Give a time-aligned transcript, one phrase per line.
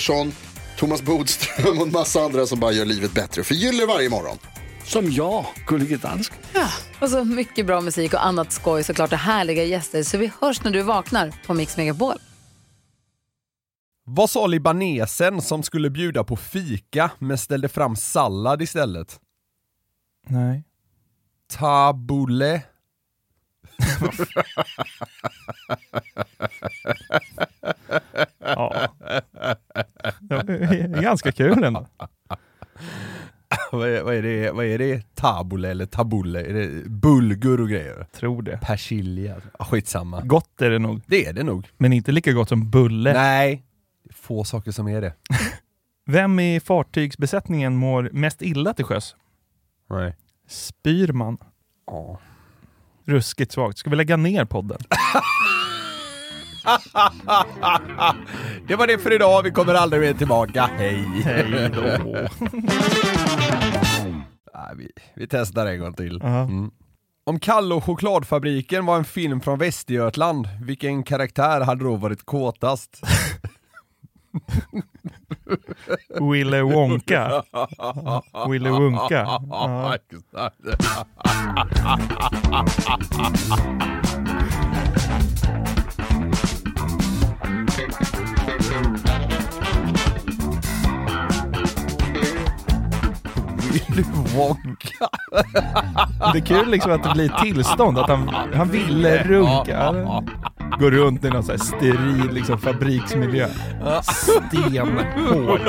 [0.00, 0.32] Pettersson,
[0.76, 3.44] Thomas Bodström och en massa andra som bara gör livet bättre.
[3.44, 4.38] Förgyller varje morgon.
[4.84, 6.38] Som jag, Gullige Dansken.
[7.00, 10.02] Och så mycket bra musik och annat skoj såklart och härliga gäster.
[10.02, 12.14] Så vi hörs när du vaknar på Mix Megapol.
[14.04, 19.20] Vad sa libanesen som skulle bjuda på fika men ställde fram sallad istället?
[20.28, 20.64] Nej.
[21.48, 22.62] Tabule.
[28.38, 28.88] Ja.
[31.02, 31.86] Ganska kul ändå.
[33.72, 35.14] vad, är, vad, är det, vad är det?
[35.14, 36.40] Tabule eller tabule?
[36.46, 38.06] Är det bulgur och grejer?
[38.12, 38.58] Tror det.
[38.62, 39.36] Persilja?
[39.58, 40.20] Ah, skitsamma.
[40.20, 41.68] Gott är det nog, Det är det nog.
[41.78, 43.12] men inte lika gott som bulle.
[43.12, 43.62] Nej,
[44.14, 45.14] få saker som är det.
[46.06, 49.16] Vem i fartygsbesättningen mår mest illa till sjös?
[49.90, 50.16] Nej.
[50.48, 51.38] Spyr man?
[51.86, 52.20] Ja.
[53.04, 53.78] Ruskigt svagt.
[53.78, 54.78] Ska vi lägga ner podden?
[58.68, 60.70] Det var det för idag, vi kommer aldrig mer tillbaka.
[60.78, 61.04] Hej!
[61.24, 61.80] Hej då.
[64.54, 66.18] Nej, vi, vi testar en gång till.
[66.22, 66.42] Ja.
[66.42, 66.70] Mm.
[67.24, 73.00] Om Kalle och chokladfabriken var en film från Västergötland, vilken karaktär hade då varit kåtast?
[76.32, 77.42] Wille Wonka.
[78.48, 79.26] Wille Wonka.
[79.50, 79.96] Ja.
[93.72, 94.02] Willy
[94.36, 95.08] Wonka.
[96.32, 99.92] Det är kul liksom att det blir tillstånd, att han, han ville runka.
[100.78, 103.48] Går runt i någon sån här steril liksom, fabriksmiljö.
[104.02, 105.60] Stenhård.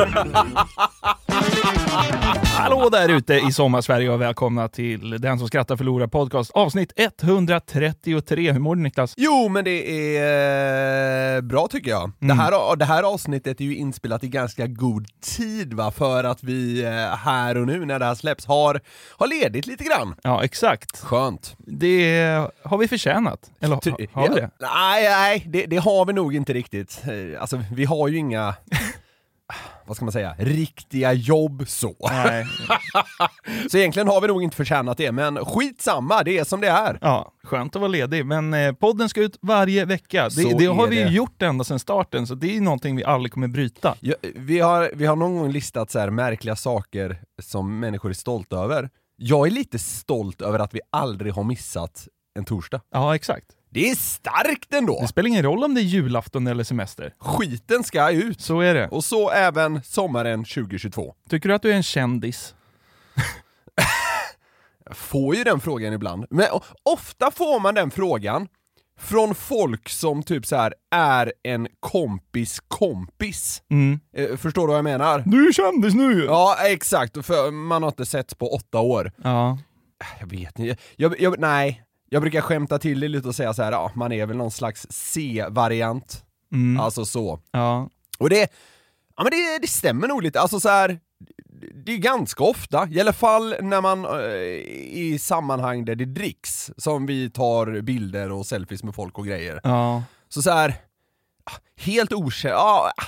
[2.58, 8.52] Hallå där ute i sommarsverige och välkomna till Den som skrattar förlorar podcast avsnitt 133.
[8.52, 9.14] Hur mår du Niklas?
[9.18, 12.12] Jo, men det är eh, bra tycker jag.
[12.20, 15.08] Det, här, det här avsnittet är ju inspelat i ganska god
[15.38, 18.80] tid va, för att vi eh, här och nu när det här släpps har,
[19.18, 20.16] har ledigt lite grann.
[20.24, 21.02] Ja, exakt.
[21.02, 21.56] Skönt.
[21.58, 23.40] Det har vi förtjänat.
[23.60, 24.50] Eller ha, Ty- har vi det?
[24.60, 27.02] Nej, nej det, det har vi nog inte riktigt.
[27.08, 28.56] Eh, Alltså, vi har ju inga,
[29.86, 31.96] vad ska man säga, riktiga jobb så.
[33.72, 36.98] Så egentligen har vi nog inte förtjänat det, men skitsamma, det är som det är.
[37.02, 38.26] Ja, skönt att vara ledig.
[38.26, 40.30] Men eh, podden ska ut varje vecka.
[40.30, 41.10] Det, det har vi det.
[41.10, 43.96] gjort ända sedan starten, så det är någonting vi aldrig kommer bryta.
[44.00, 48.14] Ja, vi, har, vi har någon gång listat så här märkliga saker som människor är
[48.14, 48.90] stolta över.
[49.16, 52.08] Jag är lite stolt över att vi aldrig har missat
[52.40, 52.82] en torsdag.
[52.92, 53.46] Ja, exakt.
[53.74, 55.00] Det är starkt ändå!
[55.02, 57.14] Det spelar ingen roll om det är julafton eller semester.
[57.20, 58.42] Skiten ska ut!
[58.42, 58.88] Så är det.
[58.88, 61.16] Och så även sommaren 2022.
[61.30, 62.56] Tycker du att du är en kändis?
[64.86, 66.26] Jag får ju den frågan ibland.
[66.30, 66.48] Men
[66.84, 68.48] ofta får man den frågan
[69.00, 73.64] från folk som typ så här är en kompis kompis.
[73.72, 74.00] Mm.
[74.16, 75.24] Eh, förstår du vad jag menar?
[75.26, 76.24] Du är kändis nu!
[76.26, 77.26] Ja, exakt.
[77.26, 79.12] För man har inte sett på åtta år.
[79.24, 79.58] Ja.
[80.20, 80.78] Jag vet inte.
[80.96, 81.84] Jag, jag, nej,
[82.14, 84.52] jag brukar skämta till det lite och säga så här, ja, man är väl någon
[84.52, 86.26] slags C-variant.
[86.54, 86.80] Mm.
[86.80, 87.40] Alltså så.
[87.52, 87.90] ja.
[88.20, 88.52] Och det,
[89.18, 90.40] ja men det, det stämmer nog lite.
[90.40, 91.00] Alltså så här,
[91.86, 94.32] det är ganska ofta, i alla fall när man eh,
[95.02, 99.60] i sammanhang där det dricks, som vi tar bilder och selfies med folk och grejer.
[99.64, 100.04] Ja.
[100.30, 100.76] Så så här,
[101.78, 103.04] helt okänd, ja, ah,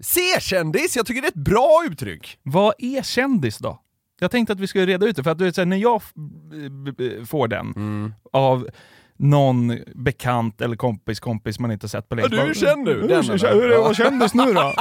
[0.00, 2.38] C-kändis, jag tycker det är ett bra uttryck.
[2.42, 3.78] Vad är kändis då?
[4.22, 6.02] Jag tänkte att vi skulle reda ut det, för att du vet, här, när jag
[7.26, 8.14] får den Mm.
[8.32, 8.68] av
[9.16, 12.28] någon bekant eller kompis kompis man inte sett på länge.
[12.36, 14.52] Ja, du är känd nu, "Hur- den, hur- eller?" Hur är det att kändis nu
[14.52, 14.72] då?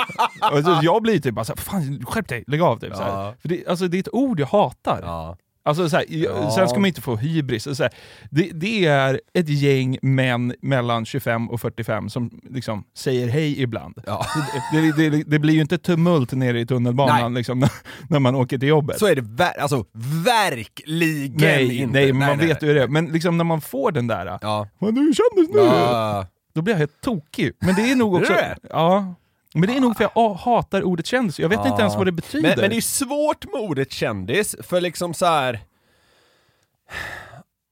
[0.82, 2.94] jag blir typ bara såhär, fan skärp dig, lägg av typ.
[2.98, 3.34] Ja.
[3.42, 5.00] För det, alltså, det är ett ord jag hatar.
[5.04, 5.38] Ja.
[5.64, 6.52] Alltså så här, Ja.
[6.52, 7.64] Sen ska man inte få hybris.
[7.78, 7.92] Så här,
[8.30, 14.02] det, det är ett gäng män mellan 25 och 45 som liksom säger hej ibland.
[14.06, 14.26] Ja.
[14.74, 17.40] Det, det, det, blir ju inte tumult nere i tunnelbanan Nej.
[17.40, 17.70] liksom, när,
[18.10, 19.00] när man åker till jobbet.
[19.00, 19.86] Så är det ver- alltså,
[20.26, 21.94] verkligen nej, inte.
[21.94, 22.88] nej, men man nej, vet ju hur det är.
[22.88, 24.68] Men liksom när man får den där, Ja.
[24.80, 25.60] "Men du är kändis nu!
[25.62, 26.28] Ja.
[26.54, 27.52] Då blir jag helt tokig.
[27.60, 28.34] Men det är nog Är också...
[28.34, 28.56] det?
[28.70, 29.16] Ja.
[29.54, 31.40] Men det är nog för jag ah, hatar ordet kändis.
[31.40, 31.80] Jag vet inte Ja.
[31.80, 32.50] ens vad det betyder.
[32.50, 35.60] Men, men det är svårt med ordet kändis, för liksom så här.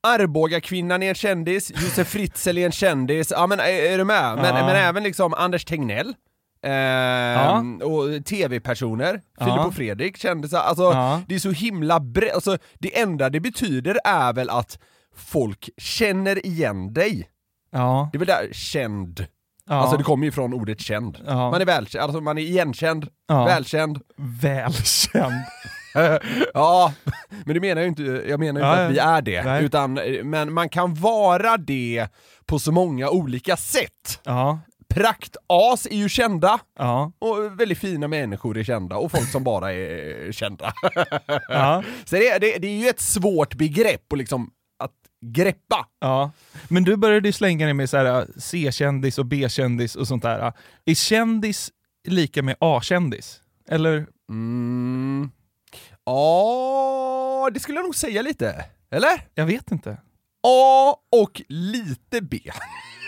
[0.07, 4.35] Arboga-kvinnan är en kändis, Josef Fritzl är en kändis, ja men är, är du med?
[4.35, 4.65] Men, Ja.
[4.65, 6.15] men även liksom Anders Tegnell,
[6.63, 9.65] ehm, och tv-personer, Filip Ja.
[9.65, 11.21] och Fredrik, kändisar, alltså Ja.
[11.27, 14.79] det är så himla brett, alltså det enda det betyder är väl att
[15.15, 17.29] folk känner igen dig.
[17.71, 18.09] Ja.
[18.11, 19.25] Det är väl där känd,
[19.69, 19.75] Ja.
[19.75, 21.17] alltså det kommer ju från ordet känd.
[21.27, 21.51] Ja.
[21.51, 23.45] Man är välkänd, alltså man är igenkänd, Ja.
[23.45, 23.99] välkänd.
[24.41, 25.33] Välkänd.
[26.53, 26.93] ja,
[27.45, 29.63] men det menar jag inte, jag menar ju inte att vi är det, nej.
[29.65, 32.07] utan, men man kan vara det
[32.45, 34.21] på så många olika sätt.
[34.93, 37.11] Praktas är ju kända, Ja.
[37.19, 40.73] och väldigt fina människor är kända, och folk som bara är kända.
[41.49, 41.83] Ja.
[42.05, 44.49] Så det, det, det är ju ett svårt begrepp att liksom,
[44.83, 45.87] att greppa.
[45.99, 46.31] Ja.
[46.67, 50.53] Men du började ju slänga dig med så äh, C-kändis och B-kändis och sånt där.
[50.85, 51.71] Är kändis
[52.07, 53.41] lika med A-kändis?
[53.69, 54.07] Eller?
[54.29, 55.31] Mm.
[56.05, 58.65] Ja, det skulle jag nog säga lite.
[58.91, 59.21] Eller?
[59.35, 59.97] Jag vet inte.
[60.47, 62.39] A och lite B.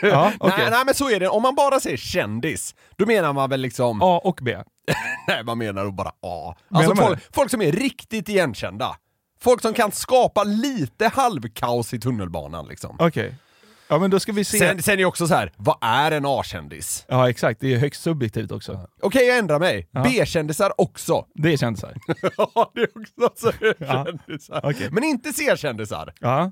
[0.01, 0.57] Ja, okej.
[0.57, 3.61] nej, nej men så är det, om man bara säger kändis, då menar man väl
[3.61, 4.01] liksom...
[4.01, 4.57] A och B?
[5.27, 6.55] Nej, man menar nog bara A.
[6.69, 8.95] Alltså folk, folk som är riktigt igenkända.
[9.43, 12.95] Folk som kan skapa lite halvkaos i tunnelbanan liksom.
[12.99, 13.35] Okej.
[13.87, 14.59] Ja men då ska vi se.
[14.59, 17.05] Sen, sen är det också så här, vad är en A-kändis?
[17.07, 18.87] Ja exakt, det är högst subjektivt också.
[19.01, 19.87] Okej, jag ändrar mig.
[19.91, 20.03] Ja.
[20.03, 21.25] B-kändisar också.
[21.33, 21.97] Det är kändisar.
[22.37, 24.05] ja, det är också så Ja.
[24.05, 24.61] kändisar.
[24.63, 24.89] Okej.
[24.91, 26.13] Men inte C-kändisar.
[26.19, 26.51] Ja.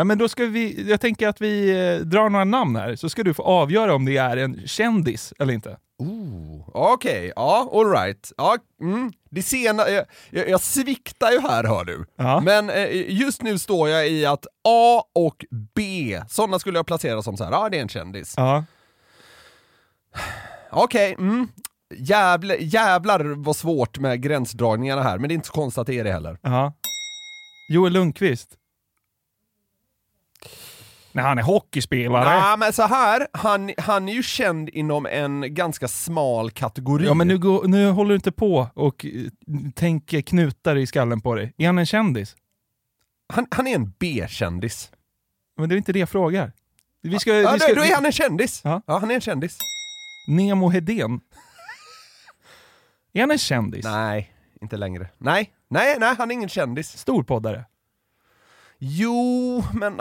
[0.00, 3.08] Ja men då ska vi, jag tänker att vi eh, drar några namn här, så
[3.08, 5.76] ska du få avgöra om det är en kändis eller inte.
[5.98, 8.32] Ooh, Okej, ja, alright.
[8.36, 9.12] Ja, mm.
[9.30, 12.04] Det sena, jag, jag, jag sviktar ju här hör du.
[12.16, 12.40] Ja.
[12.40, 15.44] Men eh, just nu står jag i att A och
[15.74, 18.34] B, sådana skulle jag placera som så här, ja det är en kändis.
[18.36, 18.64] Ja.
[20.70, 21.48] Okej, mm.
[21.94, 25.98] Jävlar, jävlar vad svårt med gränsdragningarna här, men det är inte så konstigt att det
[25.98, 26.38] är det heller.
[26.42, 26.72] Ja.
[27.72, 28.56] Joel Lundqvist.
[31.12, 32.24] Nej, han är hockeyspelare.
[32.24, 37.06] Nej, men så här, han, han är ju känd inom en ganska smal kategori.
[37.06, 39.10] Ja men nu, går, nu håller du inte på och eh,
[39.74, 41.54] tänker knutar i skallen på dig.
[41.58, 42.36] Är han en kändis?
[43.30, 44.90] han, han är en B-kändis.
[45.56, 46.52] Men det är inte det jag frågar.
[47.02, 48.60] Vi ska, Ja, vi ska, då, då är han en kändis.
[48.64, 48.82] Ja.
[48.86, 49.58] Ja, han är en kändis.
[50.28, 51.20] Nemo Hedén.
[53.12, 53.84] Är han en kändis?
[53.84, 55.08] Nej, inte längre.
[55.18, 56.98] Nej, nej, nej, han är ingen kändis.
[56.98, 57.64] Storpoddare?
[58.78, 60.00] Jo, men...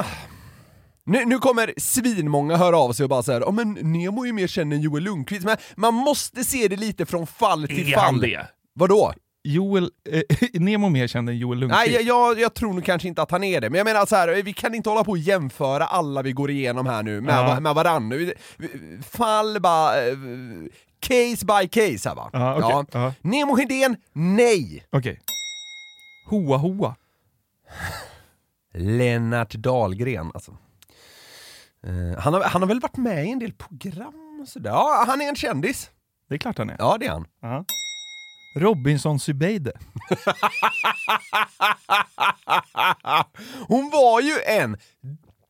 [1.10, 4.34] Nu, nu kommer svinmånga höra av sig och bara säga ja men Nemo är ju
[4.34, 7.96] mer känd än Joel Lundqvist, men man måste se det lite från fall till Är
[7.96, 8.06] fall.
[8.06, 8.48] han det?
[8.74, 9.14] Vadå?
[9.44, 10.22] Joel, eh,
[10.62, 11.86] Nemo mer känd än Joel Lundqvist?
[11.86, 14.06] Nej, jag, jag, jag tror nog kanske inte att han är det, men jag menar
[14.06, 17.22] så här, vi kan inte hålla på och jämföra alla vi går igenom här nu
[17.22, 17.60] med, Ja.
[17.60, 18.18] med varandra.
[19.12, 20.08] Fall bara...
[20.08, 20.14] eh,
[21.02, 22.30] Case by case här va.
[22.34, 22.86] Ja, okej.
[23.02, 23.14] Ja.
[23.22, 24.84] Nemo Hedén, nej!
[24.90, 25.20] Okej.
[26.26, 26.96] Hoa Hoa.
[28.74, 30.58] Lennart Dahlgren alltså.
[31.88, 34.70] Eh, han, har, han har väl varit med i en del program och sådär.
[34.70, 35.90] Ja, han är en kändis.
[36.30, 36.76] Det är klart han är.
[36.80, 37.26] Ja, det är han.
[37.42, 37.66] Ja.
[38.56, 39.72] Robinson Zubeide.
[43.68, 44.78] Hon var ju en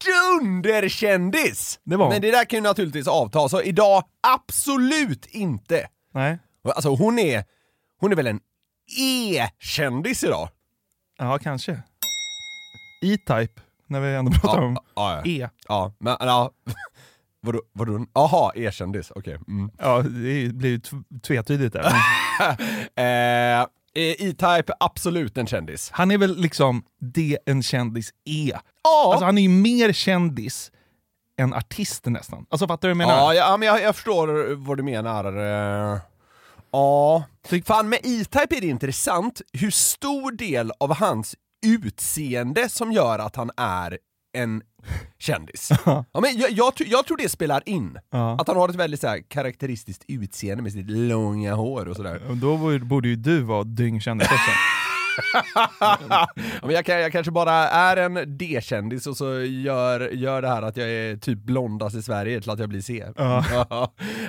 [0.06, 1.80] dunderkändis!
[1.84, 2.14] Det var hon.
[2.14, 5.88] Men det där kan ju naturligtvis avta, så idag absolut inte.
[6.14, 6.40] Nej.
[6.64, 7.44] Alltså hon är,
[8.00, 8.40] hon är väl en
[9.00, 10.50] E-kändis idag?
[11.18, 11.72] Ja, kanske.
[13.02, 15.32] E-Type, när vi ändå pratar om ja, ja.
[15.46, 15.50] E.
[15.68, 16.52] Ja, men ja.
[17.42, 17.62] Vadå?
[17.74, 18.52] vadå?
[18.56, 19.40] E-kändis, okej.
[19.48, 19.72] Mm.
[19.78, 21.94] Ja, det blir ju tv- tvetydigt där.
[22.96, 23.66] Eh,
[23.96, 25.90] E-Type, absolut en kändis.
[25.94, 28.60] han är väl liksom det en kändis är.
[28.84, 30.72] Ja, Alltså han är ju mer kändis
[31.40, 32.46] än artist nästan.
[32.50, 33.34] Alltså fattar du vad jag menar?
[33.34, 35.26] ja, ja men jag, jag förstår vad du menar.
[35.94, 36.00] Eh,
[36.72, 37.24] Ja,
[37.66, 41.36] fan med E-Type är det intressant hur stor del av hans
[41.66, 43.98] utseende som gör att han är
[44.38, 44.62] en
[45.20, 45.70] kändis.
[45.86, 48.00] ja, men jag, jag, tror- jag tror det spelar in.
[48.12, 48.38] Ja.
[48.42, 52.22] Att han har ett väldigt så här, karaktäristiskt utseende med sitt långa hår och sådär.
[52.42, 54.52] Då borde ju du vara dyngkändis också.
[56.62, 60.78] Men jag, jag kanske bara är en D-kändis och så gör, gör det här att
[60.78, 63.06] jag är typ blondast i Sverige till att jag blir C.
[63.16, 63.44] Ja.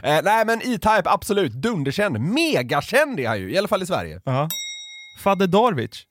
[0.03, 2.21] eh, nej men E-Type, absolut, dunderkänd.
[2.21, 4.21] Megakänd är han ju, i alla fall i Sverige.
[4.25, 4.49] Ja.
[5.19, 6.05] Fadde Darwich.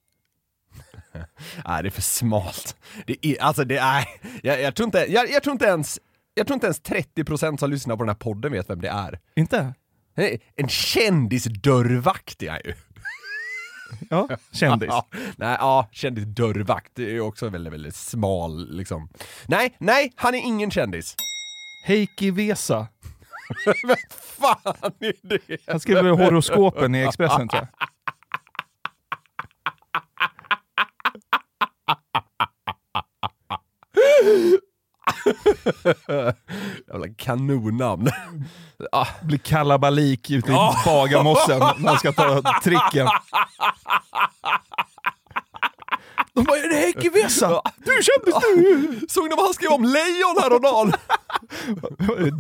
[1.66, 2.75] Nej, det är för smalt.
[3.06, 4.06] Det är, alltså det är,
[4.44, 6.00] jag, jag, tror inte, jag, jag tror inte ens,
[6.34, 9.20] jag tror inte ens 30% som lyssnar på den här podden vet vem det är.
[9.36, 9.74] Inte?
[10.16, 12.74] Nej, En kändisdörrvakt är han ju.
[14.10, 14.89] Ja, kändis.
[14.92, 19.10] Ja, nej, ja, kändisdörrvakt, det är också väldigt, väldigt smal liksom.
[19.48, 21.16] Nej, nej, han är ingen kändis.
[21.86, 22.88] Heikki Vesa.
[23.88, 23.96] Vem
[24.39, 25.62] fan är det?
[25.68, 27.89] Han skriver horoskopen i Expressen tror jag.
[36.88, 38.09] Jävla kanonnamn.
[38.91, 40.75] Ah, Blir kalabalik ute i Ja.
[40.86, 43.07] Bagarmossen när han ska ta tricken.
[46.33, 47.62] De bara, är det Heikki Vesa?
[47.77, 49.07] Du kändis du!
[49.09, 50.93] Såg ni vad han skrev om lejon häromdagen?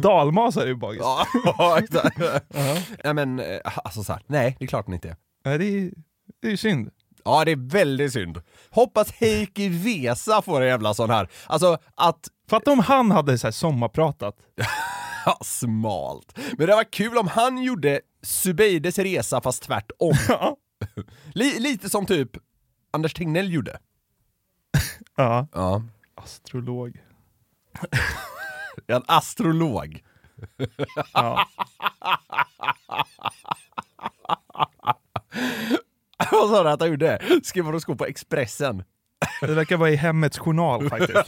[0.01, 1.01] Dalmasar är ju bagis.
[1.57, 2.17] Ja, exakt.
[3.03, 5.15] Nej men, eh, alltså så här, nej det är klart han inte är.
[5.45, 5.91] Nej, det är
[6.41, 6.89] det är ju synd.
[7.25, 8.41] Ja, det är väldigt synd.
[8.69, 11.27] Hoppas Heikki Vesa får en jävla sån här.
[11.47, 12.27] Alltså att...
[12.49, 14.35] Fatta om han hade så här sommarpratat.
[15.25, 16.37] Ja, smalt.
[16.57, 20.13] Men det var kul om han gjorde Subeides resa fast tvärtom.
[21.33, 22.29] Li- lite som typ
[22.91, 23.79] Anders Tegnell gjorde.
[25.15, 25.47] Ja.
[25.53, 25.83] Ja.
[26.15, 26.97] Astrolog.
[28.87, 30.03] En astrolog.
[31.13, 31.45] Ja.
[36.31, 37.19] Vad sa du att han gjorde?
[37.43, 38.83] Skrev horoskop på Expressen.
[39.41, 41.27] Det verkar vara i Hemmets Journal faktiskt.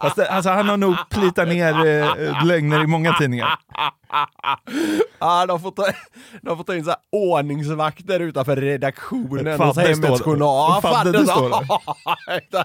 [0.00, 3.58] Fast det, alltså, han har nog plitat ner eh, lögner i många tidningar.
[5.18, 5.86] Ja, de får ta,
[6.42, 10.22] de får ta in så här ordningsvakter utanför redaktionen hos Hemmets.
[10.22, 10.82] Journal.
[10.82, 12.64] Fadde det står det.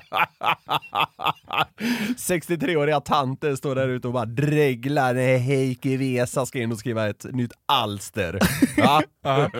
[2.17, 7.10] 63-åriga tanter står där ute och bara dreglar när Heikki Vesa ska in och skriva
[7.10, 8.39] ett nytt alster.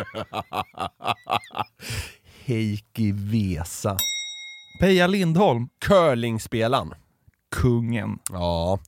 [2.46, 3.98] Heikki Vesa.
[4.80, 6.94] Peja Lindholm, Curlingspelaren.
[7.56, 8.20] kungen.
[8.32, 8.80] Ja.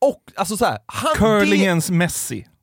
[0.00, 2.46] Och alltså så här, han, Curlingens Messi.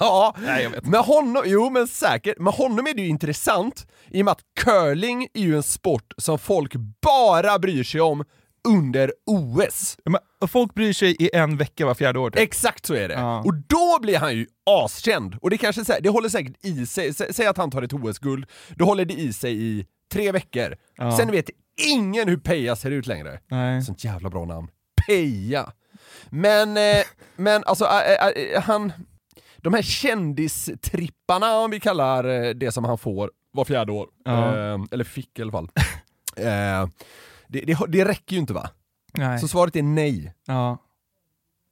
[0.00, 0.86] Ja, Nej, jag vet.
[0.86, 4.40] med honom, jo men säkert, med honom är det ju intressant i och med att
[4.60, 8.24] curling är ju en sport som folk bara bryr sig om
[8.68, 9.96] under OS.
[10.04, 12.30] Men folk bryr sig i en vecka var fjärde år.
[12.30, 12.40] typ.
[12.40, 13.14] Exakt så är det.
[13.14, 13.38] Ja.
[13.44, 15.36] Och då blir han ju askänd.
[15.42, 18.46] Och det kanske det håller säkert i sig, Sä- säg att han tar ett OS-guld,
[18.76, 20.76] då håller det i sig i tre veckor.
[20.96, 21.16] Ja.
[21.16, 23.40] Sen vet ingen hur Peja ser ut längre.
[23.48, 23.82] Nej.
[23.82, 24.68] Sånt jävla bra namn.
[25.06, 25.72] Peja.
[26.30, 27.04] Men, eh,
[27.36, 28.92] men alltså äh, äh, han...
[29.56, 34.56] De här kändistripparna, om vi kallar eh, det som han får var fjärde år, Ja.
[34.56, 35.68] eh, eller fick i alla fall.
[36.36, 36.88] eh,
[37.48, 38.70] det, det, det räcker ju inte va?
[39.12, 39.38] Nej.
[39.38, 40.34] Så svaret är nej.
[40.46, 40.78] Ja.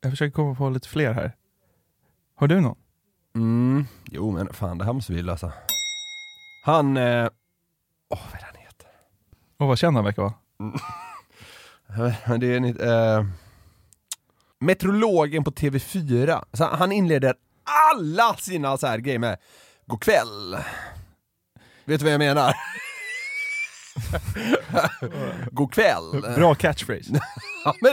[0.03, 1.33] Jag försöker komma på lite fler här.
[2.37, 2.77] Har du någon?
[3.35, 5.53] Mm, jo men fan det här måste vi lösa.
[6.65, 6.97] Han...
[8.13, 8.87] Åh, vad är det han heter?
[9.59, 10.35] Och vad känd han verkar vara?
[12.39, 13.27] Det är en, eh,
[14.59, 16.45] Meteorologen på TV4.
[16.53, 17.35] Så han inleder
[17.95, 19.39] alla sina så här grejer med
[19.87, 20.57] God kväll.
[21.85, 22.55] Vet du vad jag menar?
[25.51, 26.23] God kväll.
[26.37, 27.11] Bra catchphrase.
[27.65, 27.93] Ja, men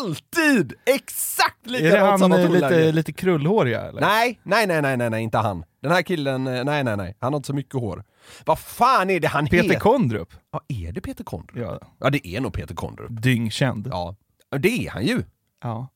[0.00, 4.00] alltid exakt är likadant det han samma eh, lite, lite krullhåriga eller?
[4.00, 5.64] Nej, nej, nej, nej, nej, nej, inte han.
[5.82, 7.16] Den här killen, eh, nej, nej, nej.
[7.20, 8.04] Han har inte så mycket hår.
[8.46, 9.80] Vad fan är det han Peter heter?
[9.80, 10.34] Kondrup?
[10.50, 11.56] Ja, är det Peter Kondrup?
[11.56, 11.80] Ja.
[11.98, 13.08] Ja, det är nog Peter Kondrup.
[13.10, 13.88] Dyngkänd.
[13.90, 14.16] Ja,
[14.58, 15.22] det är han ju.
[15.62, 15.88] Ja.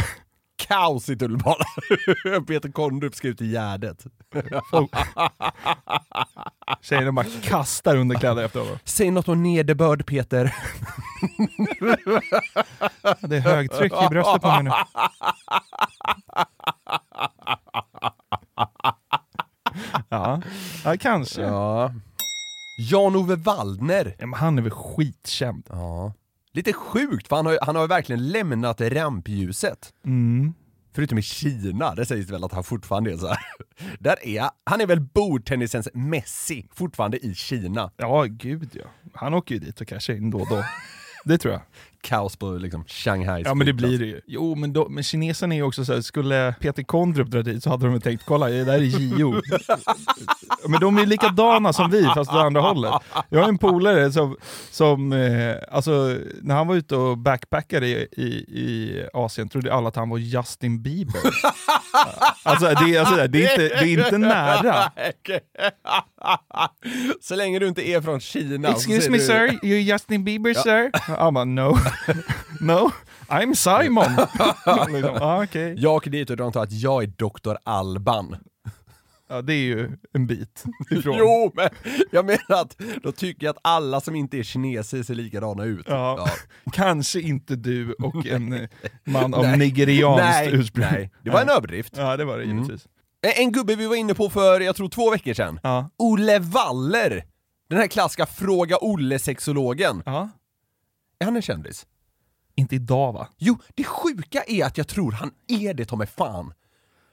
[0.68, 1.66] Kaos i tunnelbanan.
[2.46, 4.06] Peter Kondrup ska ut i Gärdet.
[6.80, 8.78] Tjejerna bara kastar underkläder efter honom.
[8.84, 10.54] Säg något om nederbörd Peter.
[13.20, 14.70] Det är högtryck i bröstet på mig nu.
[20.08, 20.42] Ja,
[20.84, 21.42] ja kanske.
[21.42, 21.48] Ja.
[21.48, 21.94] Ja.
[22.78, 24.14] Jan-Ove Waldner.
[24.18, 25.66] men han är väl skitkänd.
[25.68, 26.12] Ja.
[26.52, 29.92] Lite sjukt, för han har, han har verkligen lämnat rampljuset.
[30.04, 30.54] Mm.
[30.94, 33.38] Förutom i Kina, där sägs det väl att han fortfarande är så här.
[33.98, 37.90] Där är han är väl bordtennisens Messi, fortfarande i Kina.
[37.96, 38.84] Ja, gud ja.
[39.14, 40.64] Han åker ju dit och cashar in då och då.
[41.24, 41.62] Det tror jag.
[42.02, 44.20] Kaos på liksom Shanghai Ja men det blir det ju.
[44.26, 47.62] Jo men, då, men kineserna är ju också så här, skulle Peter Kondrup dra dit
[47.62, 49.42] så hade de tänkt, kolla det där är Gio.
[50.68, 52.92] men de är likadana som vi fast åt andra hållet.
[53.28, 54.36] Jag har en polare som,
[54.70, 58.24] som eh, alltså när han var ute och backpackade i, i,
[58.60, 61.20] i Asien trodde alla att han var Justin Bieber.
[62.42, 64.92] alltså, det, är- alltså det, är inte, det är inte nära.
[67.20, 69.24] Så länge du inte är från Kina Excuse me du...
[69.24, 70.90] sir, you're Justin Bieber sir?
[71.16, 71.78] Han bara no,
[72.60, 72.90] no,
[73.28, 74.10] I'm Simon.
[74.94, 75.74] liksom, ah, okej.
[75.78, 77.54] Jag åker dit och de tror att jag är Dr.
[77.64, 78.36] Alban.
[79.28, 81.16] Ja, det är ju en bit ifrån.
[81.18, 81.68] Jo, men
[82.10, 85.86] jag menar att då tycker jag att alla som inte är kineser ser likadana ut.
[85.88, 86.28] Ja.
[86.72, 88.68] Kanske inte du och en eh,
[89.04, 89.58] man av Nej.
[89.58, 90.84] nigerianskt nej, ursprung.
[90.92, 91.94] Nej, det var en överdrift.
[91.96, 92.86] Ja, det var det givetvis.
[93.22, 95.60] En- En gubbe vi var inne på för, jag tror två veckor sedan.
[95.62, 95.90] Ja.
[95.98, 97.24] Olle Waller!
[97.70, 100.02] Den här klassiska Fråga Olle-sexologen.
[100.06, 100.28] ja.
[101.22, 101.86] Är han en kändis?
[102.54, 103.28] Inte idag va?
[103.38, 106.54] Jo, det sjuka är att jag tror han är det ta mig fan.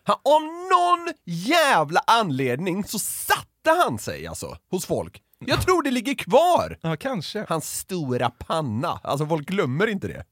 [0.04, 5.22] Han, av någon jävla anledning så satte han sig alltså, hos folk.
[5.46, 6.78] Jag tror det ligger kvar!
[6.82, 7.46] Ja, kanske.
[7.50, 10.26] Hans stora panna, alltså folk glömmer inte det.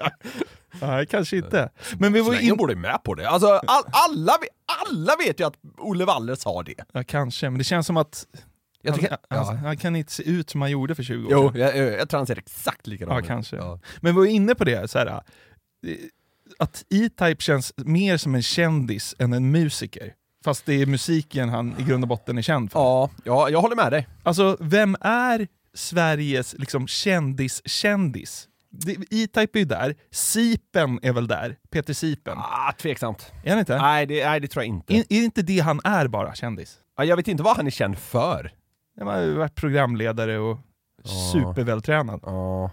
[0.80, 1.70] Nej, kanske inte.
[1.98, 2.56] Men vi var länge in...
[2.56, 3.28] borde med på det.
[3.28, 4.32] Alltså, all, alla,
[4.84, 6.84] alla vet ju att Olle Waller sa det.
[6.92, 8.26] Ja, kanske, men det känns som att
[8.82, 9.60] Jag tycker, han, han, ja.
[9.62, 11.60] han kan inte se ut som han gjorde för 20 år Jo, sedan.
[11.60, 13.26] jag, jag, jag tror han ser exakt likadan Ja, ut.
[13.26, 13.56] kanske.
[13.56, 13.78] Ja.
[14.00, 15.20] Men vi var inne på det, så här, eh,
[16.58, 20.14] att E-Type känns mer som en kändis än en musiker.
[20.44, 22.80] Fast det är musiken han i grund och botten är känd för.
[22.80, 24.08] Ja, ja, jag håller med dig.
[24.22, 28.46] Alltså, vem är Sveriges liksom, kändis-kändis?
[29.10, 32.38] E-Type är ju där, Sipen är väl där, Peter Sipen.
[32.38, 33.32] Ah, tveksamt.
[33.44, 33.78] Är han inte?
[33.78, 34.94] Nej det, nej, det tror jag inte.
[34.94, 36.78] Är, är det inte det han är bara, kändis?
[36.96, 38.52] Ja, jag vet inte vad han är känd för.
[38.98, 40.58] Han har ju varit programledare och
[41.32, 42.20] supervältränad.
[42.22, 42.70] Ja.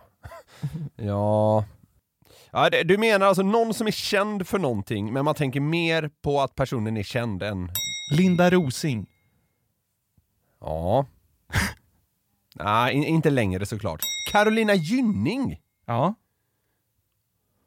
[0.96, 1.66] ja.
[2.52, 6.10] ja det, du menar alltså någon som är känd för någonting, men man tänker mer
[6.22, 7.70] på att personen är känd än...
[8.12, 9.10] Linda Rosing.
[10.62, 11.06] Ja.
[12.56, 14.00] Nej, in, inte längre såklart.
[14.32, 15.62] Carolina Gynning!
[15.86, 16.14] Ja.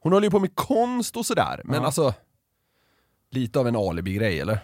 [0.00, 1.86] Hon håller ju på med konst och sådär, men Ja.
[1.86, 2.14] alltså...
[3.32, 4.58] Lite av en alibi-grej eller?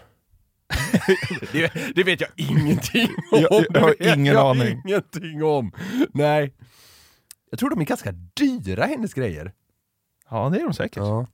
[1.51, 3.41] det, det vet jag ingenting om.
[3.41, 4.81] Jag- jag har ingen jag aning.
[4.85, 5.71] ingenting om.
[6.13, 6.53] Nej.
[7.51, 9.53] Jag tror de är ganska dyra hennes grejer.
[10.29, 10.97] Ja, det är de säkert.
[10.97, 11.27] Ja.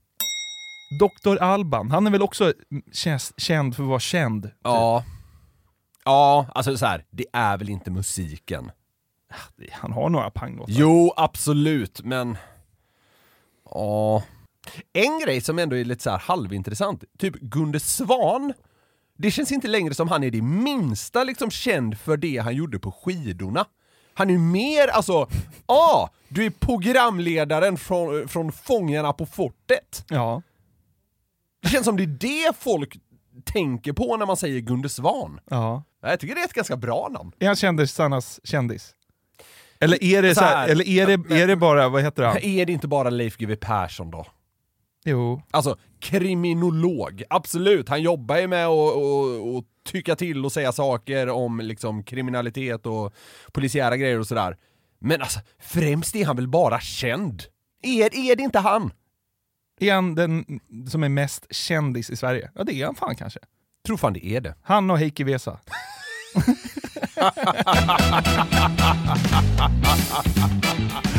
[1.00, 1.36] Dr.
[1.42, 2.52] Alban, han är väl också
[3.36, 4.50] känd, för att vara känd?
[4.62, 5.04] Ja.
[6.04, 8.70] Ja, alltså så här, det är väl inte musiken?
[9.72, 10.72] Han har några panglåtar.
[10.76, 12.36] Jo, absolut, men...
[13.70, 14.22] Ja.
[14.92, 18.52] En grej som ändå är lite så här halvintressant, typ Gunde Svan.
[19.24, 22.78] Det känns inte längre som han är det minsta liksom känd för det han gjorde
[22.78, 23.66] på skidorna.
[24.14, 25.28] Han är mer, alltså,
[25.66, 30.04] ah, du är programledaren från, från Fångarna på fortet.
[30.08, 30.42] Ja.
[31.62, 32.96] Det känns som det är det folk
[33.44, 35.40] tänker på när man säger Gunde Svan.
[35.50, 35.82] ja.
[36.02, 37.32] Jag tycker det är ett ganska bra namn.
[37.38, 38.94] Är han kändisarnas kändis?
[39.80, 40.68] Eller är det, Så här.
[40.68, 42.36] eller är det, är det bara, vad heter han?
[42.36, 44.26] Är det inte bara Leif GW Persson då?
[45.04, 45.42] Jo.
[45.50, 47.88] Alltså, kriminolog, absolut.
[47.88, 52.86] Han jobbar ju med att och, och tycka till och säga saker om liksom kriminalitet
[52.86, 53.14] och
[53.52, 54.56] polisiära grejer och sådär.
[54.98, 57.42] Men alltså, främst är han väl bara känd?
[57.82, 58.92] Är, är det inte han?
[59.80, 62.50] Är han den som är mest kändis i Sverige?
[62.54, 63.40] Ja, det är han fan kanske.
[63.86, 64.54] Tror fan det är det.
[64.62, 65.60] Han och Heikki Vesa.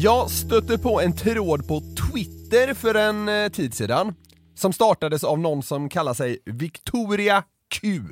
[0.00, 4.14] Jag stötte på en tråd på Twitter för en eh, tid sedan
[4.54, 8.02] som startades av någon som kallar sig Victoria Q.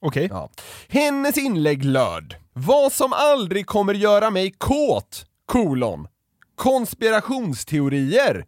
[0.00, 0.28] Okej.
[0.30, 0.50] Ja.
[0.88, 6.08] Hennes inlägg löd Vad som aldrig kommer göra mig kåt, kolon.
[6.54, 8.44] Konspirationsteorier.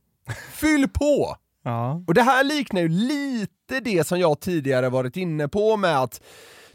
[0.52, 1.36] Fyll på!
[1.64, 2.02] Ja.
[2.06, 6.20] Och det här liknar ju lite det som jag tidigare varit inne på med att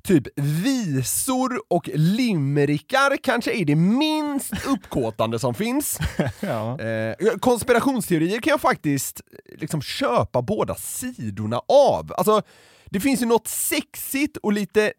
[0.08, 6.00] typ visor och limerickar kanske är det minst uppkåtande som finns.
[6.40, 6.80] ja.
[6.80, 12.14] Eh, konspirationsteorier kan jag faktiskt eh, liksom köpa båda sidorna av.
[12.18, 12.42] Alltså,
[12.86, 14.94] det finns ju något sexigt och lite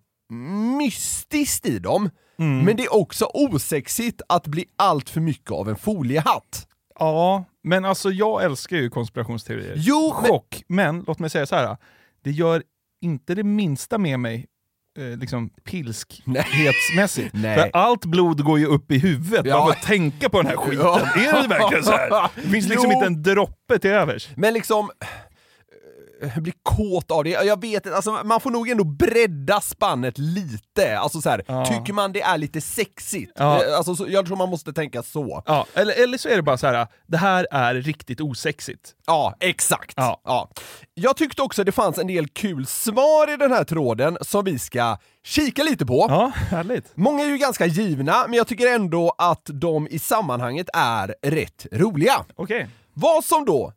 [0.78, 5.76] mystiskt i dem, men det är också osexigt att bli allt för mycket av en
[5.76, 6.66] foliehatt.
[6.98, 9.74] Ja, men alltså jag älskar ju konspirationsteorier.
[9.76, 11.76] Jo, men- Chock, men låt mig säga så här.
[12.24, 12.62] Det gör
[13.02, 14.46] inte det minsta med mig
[14.98, 17.30] eh, liksom pilskhetsmässigt.
[17.34, 17.58] Nej.
[17.58, 19.54] För allt blod går ju upp i huvudet Ja.
[19.58, 20.86] bara för att tänka på den här skiten.
[20.86, 21.00] Ja.
[21.00, 22.28] Är det verkligen så här?
[22.34, 22.92] Det finns liksom Jo.
[22.92, 24.28] inte en droppe till övers.
[24.36, 24.90] Men liksom,
[26.22, 27.30] eh, bli kåt av det.
[27.30, 30.98] Jag vet inte, alltså, man får nog ändå bredda spannet lite.
[30.98, 31.64] Alltså så här, Ja.
[31.66, 33.32] tycker man det är lite sexigt?
[33.36, 33.64] Ja.
[33.64, 35.42] Eh, Alltså, så, jag tror man måste tänka så.
[35.46, 36.86] Ja, eller, eller så är det bara så här.
[37.06, 38.94] det här är riktigt osexigt.
[39.06, 39.92] Ja, exakt.
[39.96, 40.20] Ja.
[40.24, 40.50] Ja.
[40.94, 44.58] Jag tyckte också det fanns en del kul svar i den här tråden som vi
[44.58, 46.06] ska kika lite på.
[46.08, 46.92] Ja, härligt.
[46.94, 51.66] Många är ju ganska givna, men jag tycker ändå att de i sammanhanget är rätt
[51.72, 52.24] roliga.
[52.36, 52.68] Okej.
[52.94, 53.72] Vad som då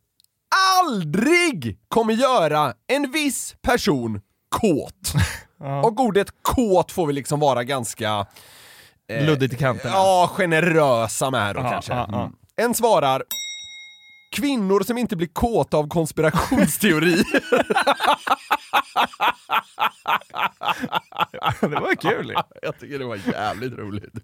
[0.80, 5.12] aldrig kommer göra en viss person kåt.
[5.84, 8.26] Och ordet kåt får vi liksom vara ganska
[9.08, 9.94] eh, Luddigt i kanterna.
[9.94, 11.92] Ja, generösa med då Ja, kanske.
[11.92, 12.22] ja, ja.
[12.22, 12.32] Mm.
[12.56, 13.22] En svarar
[14.30, 17.16] Kvinnor som inte blir kåta av konspirationsteori.
[21.60, 22.34] det var kul.
[22.62, 24.14] Jag tycker det var jävligt roligt.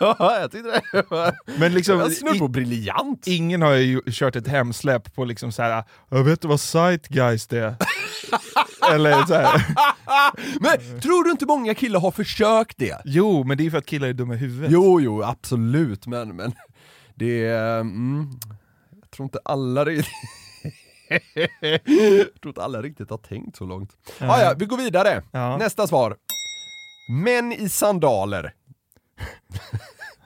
[0.00, 3.26] Ja, jag tyckte det var, Men liksom, snudd på briljant.
[3.26, 5.84] ingen har ju kört ett hemsläpp på liksom så här.
[6.08, 7.74] jag vet du vad Zeitgeist är?
[8.92, 9.66] Eller så här.
[10.60, 13.02] Men tror du inte många killar har försökt det?
[13.04, 14.70] Jo, men det är för att killar är dumma i huvudet.
[14.72, 16.52] Jo, jo, absolut, men, men
[17.14, 17.80] det är...
[17.80, 18.30] Mm,
[19.00, 20.12] jag tror inte alla riktigt...
[21.60, 23.90] jag tror inte alla riktigt har tänkt så långt.
[24.18, 25.22] Ah, ja, vi går vidare.
[25.30, 25.56] Ja.
[25.56, 26.16] Nästa svar.
[27.24, 28.54] Män i sandaler.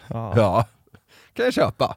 [0.09, 0.33] Ja.
[0.37, 0.67] Ja,
[1.33, 1.97] kan jag köpa.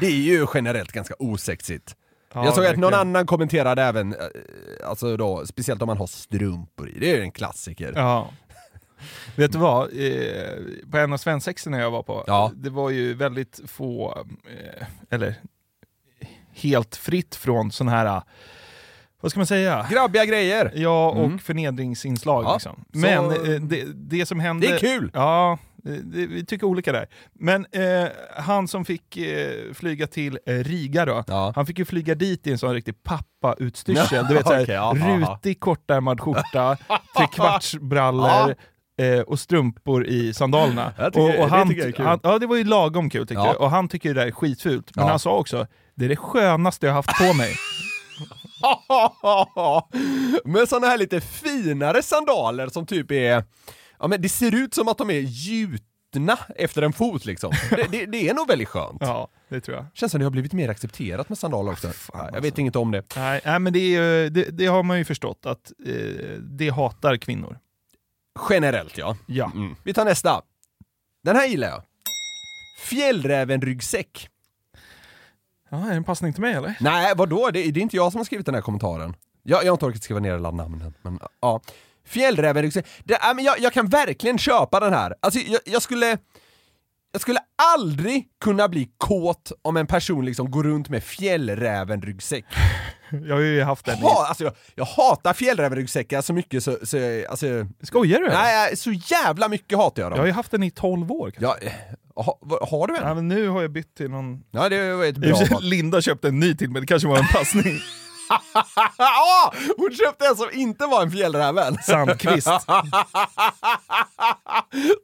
[0.00, 1.96] Det är ju generellt ganska osexigt.
[2.34, 4.18] Ja, jag såg att någon annan kommenterade även, eh,
[4.88, 7.92] alltså då, speciellt om man har strumpor i, det är en klassiker.
[7.96, 8.30] Ja.
[9.36, 9.82] Vet du vad?
[9.82, 12.50] Eh, på en av svensexorna jag var på, Ja.
[12.54, 15.34] det var ju väldigt få, eh, eller
[16.52, 18.22] helt fritt från sån här,
[19.20, 19.86] vad ska man säga?
[19.90, 20.72] Grabbiga grejer!
[20.74, 21.38] Ja, och Mm.
[21.38, 22.44] förnedringsinslag.
[22.44, 22.84] Ja, Liksom.
[22.92, 24.66] så- Men eh, det, det som hände...
[24.66, 25.10] Det är kul!
[25.14, 25.58] Ja,
[26.04, 27.06] vi tycker olika där.
[27.34, 31.52] Men eh, han som fick eh, flyga till eh, Riga då, Ja.
[31.56, 34.26] han fick ju flyga dit i en sån riktig pappa-utstyrsel.
[34.28, 35.16] Du vet såhär, ja, ja.
[35.34, 36.76] rutig kortärmad skjorta,
[37.16, 38.54] trekvartsbrallor
[39.00, 40.90] eh, och strumpor i sandalerna.
[40.92, 42.06] Tycker- och, och det han, tycker jag är kul.
[42.06, 43.46] Han, ja, det var ju lagom kul tyckte Ja.
[43.46, 43.60] jag.
[43.60, 44.96] Och han tycker det där är skitfult.
[44.96, 45.10] Men Ja.
[45.10, 47.54] han sa också, det är det skönaste jag haft på mig.
[50.44, 53.44] Med såna här lite finare sandaler som typ är,
[54.00, 57.52] ja men det ser ut som att de är gjutna efter en fot liksom.
[57.70, 58.98] Det, det, det är nog väldigt skönt.
[59.00, 59.86] ja, det tror jag.
[59.94, 61.86] Känns som det har blivit mer accepterat med sandaler också.
[61.86, 62.60] Ja, jag vet alltså.
[62.60, 63.16] inget om det.
[63.16, 65.94] Nej, nej men det, är, det, det har man ju förstått att eh,
[66.40, 67.58] det hatar kvinnor.
[68.50, 69.16] Generellt ja.
[69.26, 69.50] Ja.
[69.54, 69.76] Mm.
[69.82, 70.42] Vi tar nästa.
[71.24, 71.82] Den här gillar jag.
[72.88, 74.28] Fjällräven-ryggsäck.
[75.70, 75.84] ja.
[75.86, 76.74] Är det en passning till mig eller?
[76.80, 77.50] Nej, vadå?
[77.52, 79.16] Det, det är inte jag som har skrivit den här kommentaren.
[79.42, 81.60] Jag, jag har inte orkat skriva ner alla namnen, men ja.
[82.10, 82.86] Fjällräven-ryggsäck.
[83.04, 85.14] Det, ja, men jag, jag kan verkligen köpa den här.
[85.20, 86.18] Alltså, jag, jag skulle...
[87.12, 87.38] Jag skulle
[87.74, 92.44] aldrig kunna bli kåt om en person liksom går runt med fjällräven-ryggsäck.
[93.26, 93.98] Jag har ju haft den.
[93.98, 96.76] Ha, alltså, jag, jag hatar fjällräven-ryggsäckar så mycket så...
[96.82, 97.46] så alltså,
[97.82, 98.28] Skojar du?
[98.28, 100.16] nej, så jävla mycket hatar jag dem.
[100.16, 101.30] Jag har ju haft den i 12 år.
[101.30, 101.66] kanske.
[101.66, 102.38] Ja, eh, ha,
[102.70, 103.02] har du en?
[103.02, 104.42] Ja, men nu har jag bytt till någon...
[104.50, 105.58] Ja, det var ett bra.
[105.60, 107.78] Linda köpte en ny till mig, det kanske var en passning.
[108.98, 111.78] ah, hon köpte en som inte var en fjällräven!
[111.82, 112.48] Sandqvist.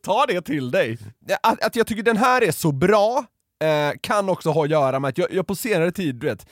[0.04, 0.98] Ta det till dig.
[1.42, 3.24] Att, att jag tycker den här är så bra
[3.64, 6.46] eh, kan också ha att göra med att jag, jag på senare tid, du vet,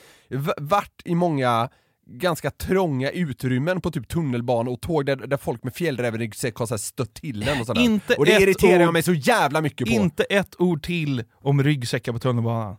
[0.57, 1.69] varit i många
[2.07, 7.13] ganska trånga utrymmen på typ tunnelbana och tåg där, där folk med fjällrävenryggsäck har stött
[7.13, 7.81] till en och sådär.
[7.81, 9.93] Inte och det irriterar jag ord- mig så jävla mycket på.
[9.93, 12.77] Inte ett ord till om ryggsäckar på tunnelbanan.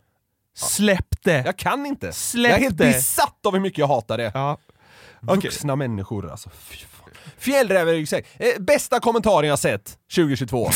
[0.57, 1.43] Släpp det!
[1.45, 2.13] Jag kan inte.
[2.13, 2.85] Släpp jag är helt det.
[2.85, 4.31] besatt av hur mycket jag hatar det.
[4.33, 4.57] Ja.
[5.21, 6.49] Vuxna människor alltså.
[6.49, 7.09] Fy fan.
[7.37, 8.25] Fjällrävenryggsäck.
[8.39, 10.69] Eh, bästa kommentaren jag sett 2022.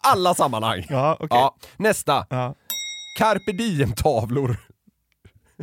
[0.00, 0.86] Alla sammanhang.
[0.88, 1.28] Ja, okej.
[1.30, 2.26] Ja, nästa.
[2.30, 2.54] Ja.
[3.18, 4.56] Carpe diem-tavlor.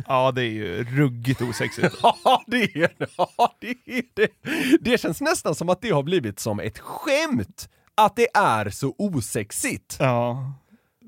[0.06, 1.94] ja, det är ju ruggigt osexigt.
[2.24, 3.06] Ja, det är det.
[3.16, 4.28] Ja, det är det.
[4.80, 7.68] Det känns nästan som att det har blivit som ett skämt.
[7.94, 9.96] Att det är så osexigt.
[10.00, 10.52] Ja.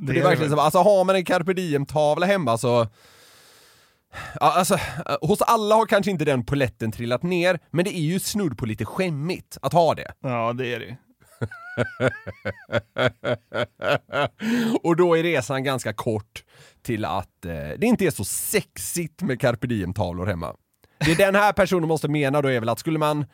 [0.01, 2.87] Det, det är verkligen som, alltså har man en carpe diem-tavla hemma så...
[4.41, 4.81] Alltså, eh,
[5.21, 8.67] hos alla har kanske inte den poletten trillat ner, men det är ju snudd på
[8.67, 10.13] lite skämmigt att ha det.
[10.21, 10.97] Ja, det är det.
[14.83, 16.45] Och då är resan ganska kort
[16.83, 20.55] till att eh, det inte är så sexigt med carpe diem-tavlor hemma.
[20.99, 23.27] Det den här personen måste mena då är väl att skulle man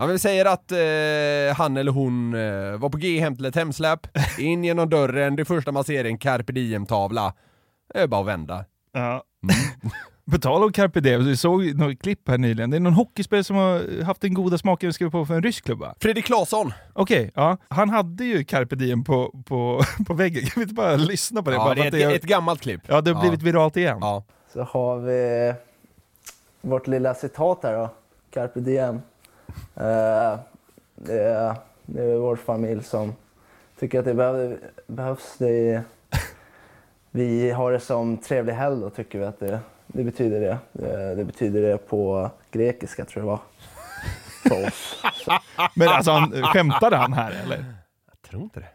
[0.00, 3.56] Ja vi säger att eh, han eller hon eh, var på G hem till ett
[3.56, 4.00] hemsläp,
[4.38, 7.34] in genom dörren, det första man ser är en carpe diem-tavla.
[7.94, 8.64] Det är bara att vända.
[8.92, 9.22] Ja.
[10.30, 12.70] På tal om carpe diem, vi såg något klipp här nyligen.
[12.70, 15.42] Det är någon hockeyspelare som har haft den goda smaken att skriva på för en
[15.42, 15.94] rysk klubb va?
[16.00, 16.72] Fredrik Claesson!
[16.92, 17.56] Okej, ja.
[17.68, 20.42] Han hade ju carpe diem på, på, på väggen.
[20.42, 21.56] Kan vi inte bara lyssna på det?
[21.56, 22.80] Ja, bara det är ett, ett gammalt klipp.
[22.86, 23.98] ja, det har blivit viralt igen.
[24.00, 24.24] Ja.
[24.52, 25.54] Så har vi
[26.60, 27.90] vårt lilla citat här då,
[28.30, 29.00] Carpe diem.
[29.76, 30.38] Eh,
[30.94, 31.54] det, är,
[31.86, 33.14] det är vår familj som
[33.78, 35.34] tycker att det behöv, behövs.
[35.38, 35.82] Det är,
[37.10, 40.58] vi har det som trevlig helg då, tycker vi att det, det betyder det.
[40.72, 41.14] det.
[41.14, 43.38] Det betyder det på grekiska tror jag
[44.44, 44.60] det var.
[44.60, 45.02] För oss.
[45.74, 47.64] Men alltså, han, skämtade han här eller?
[48.06, 48.68] Jag tror inte det.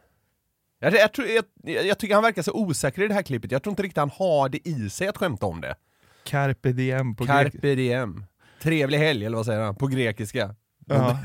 [0.80, 3.64] Jag, jag, tror, jag, jag tycker han verkar så osäker i det här klippet, jag
[3.64, 5.76] tror inte riktigt han har det i sig att skämta om det.
[6.24, 7.52] Carpe diem på grekiska.
[7.52, 8.26] Carpe diem.
[8.62, 9.76] Trevlig helg, eller vad säger han?
[9.76, 10.56] På grekiska.
[10.86, 11.20] Ja.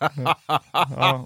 [0.96, 1.24] Ja.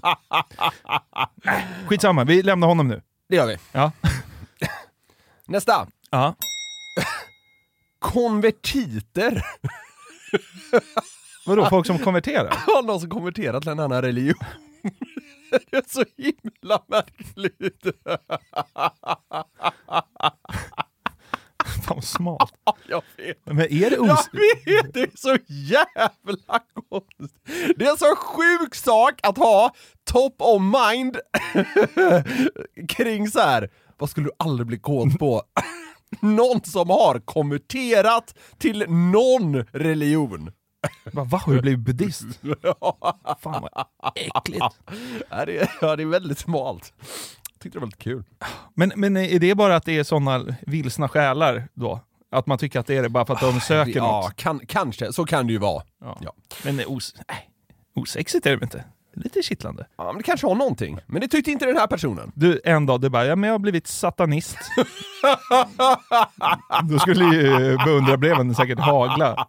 [1.45, 1.53] Äh,
[1.87, 3.01] Skitsamma, vi lämnar honom nu.
[3.29, 3.57] Det gör vi.
[3.71, 3.91] Ja.
[5.45, 5.87] Nästa.
[6.09, 6.35] Ja.
[7.99, 9.45] Konvertiter.
[11.45, 12.63] Vadå, folk som konverterar?
[12.67, 14.39] Ja, någon som konverterat till en annan religion.
[15.51, 17.85] Det är så himla märkligt.
[21.83, 22.53] Fan vad smart.
[22.89, 23.37] Jag vet.
[23.45, 24.29] Men är det Jag os...
[24.65, 27.75] vet, det är så jävla konstigt.
[27.77, 29.71] Det är en så sjuk sak att ha
[30.11, 31.17] top of mind
[32.89, 33.69] kring så här.
[33.97, 35.41] vad skulle du aldrig bli kåt på?
[36.19, 40.51] Någon som har konverterat till någon religion.
[41.11, 42.25] Bara, Va, har du blivit buddhist?
[43.41, 44.65] Fan vad äckligt.
[45.29, 46.93] Ja, det, är, ja, det är väldigt smalt.
[47.63, 48.23] Tyckte det var lite kul.
[48.73, 51.99] Men, men är det bara att det är sådana vilsna själar då?
[52.31, 54.35] Att man tycker att det är det bara för att de söker Ja, något?
[54.35, 55.13] kan, kanske.
[55.13, 55.83] Så kan det ju vara.
[56.01, 56.17] Ja.
[56.21, 56.33] Ja.
[56.63, 57.15] Men os...
[57.27, 57.49] Nej,
[57.95, 58.83] osexigt är det väl inte?
[59.15, 59.85] Lite kittlande.
[59.97, 60.99] Ja, men det kanske har någonting.
[61.07, 62.31] Men det tyckte inte den här personen.
[62.35, 64.57] Du, en dag, du bara, ja men jag har blivit satanist.
[66.89, 69.47] Då skulle ju beundrarbreven säkert hagla.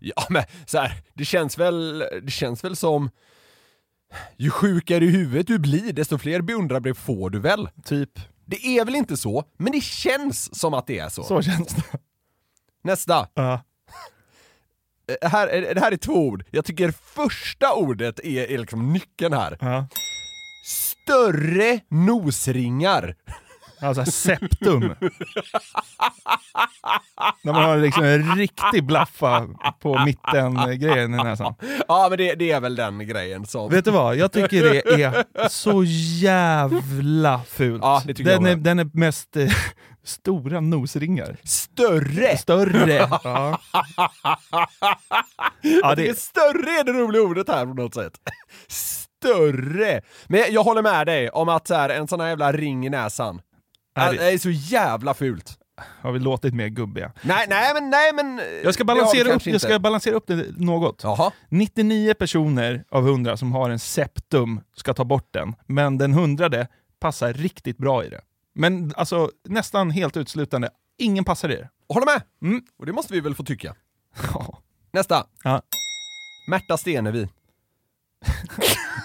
[0.00, 3.10] Ja, men så här, det känns väl, det känns väl som
[4.36, 7.68] ju sjukare i huvudet du blir, desto fler beundrarbrev får du väl?
[7.84, 8.10] Typ.
[8.44, 11.22] Det är väl inte så, men det känns som att det är så.
[11.24, 11.82] Så känns det.
[12.84, 13.28] Nästa.
[13.34, 13.62] Ja.
[15.22, 16.44] Eh, Här, är- det här är två ord.
[16.50, 19.58] Jag tycker första ordet är, är liksom nyckeln här.
[19.60, 19.86] Ja.
[20.66, 23.16] Större nosringar.
[23.82, 24.94] Alltså septum.
[27.42, 29.48] När man har liksom en riktig blaffa
[29.80, 31.54] på mitten-grejen i näsan.
[31.88, 33.70] Ja, men det, det är väl den grejen som...
[33.70, 34.16] Vet du vad?
[34.16, 35.84] Jag tycker det är så
[36.20, 37.82] jävla fult.
[37.82, 39.48] Ja, det tycker den, jag är, den är mest eh,
[40.04, 41.36] stora nosringar.
[41.44, 42.36] Större!
[42.36, 42.92] Större.
[43.24, 43.58] Ja.
[45.82, 48.12] Ja, det är större är det roliga ordet här på något sätt.
[48.68, 50.00] Större!
[50.26, 52.90] Men jag håller med dig om att så här, en sån här jävla ring i
[52.90, 53.40] näsan,
[53.96, 55.58] Nej, det- det är så jävla fult.
[56.00, 57.12] har vi låtit mer gubbiga.
[57.22, 58.40] Nej, nej men, nej men...
[58.64, 61.00] Jag ska det balansera, upp, jag ska balansera upp det något.
[61.02, 61.32] Jaha.
[61.48, 66.68] 99 personer av 100 som har en septum ska ta bort den, men den hundrade
[67.00, 68.20] passar riktigt bra i det.
[68.54, 71.68] Men alltså nästan helt utslutande, ingen passar i det.
[71.88, 72.22] Håller med!
[72.42, 72.62] Mm.
[72.78, 73.74] Och det måste vi väl få tycka.
[74.92, 75.26] Nästa.
[75.44, 75.62] Ja.
[76.48, 77.28] Märta Stenevi.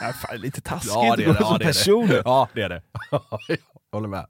[0.01, 1.37] Ja, fan, lite taskigt Ja, det är det.
[1.39, 1.65] Ja, det är det.
[1.65, 2.21] personer.
[2.25, 2.81] Ja, det är det.
[3.47, 3.57] Jag
[3.91, 4.25] håller med.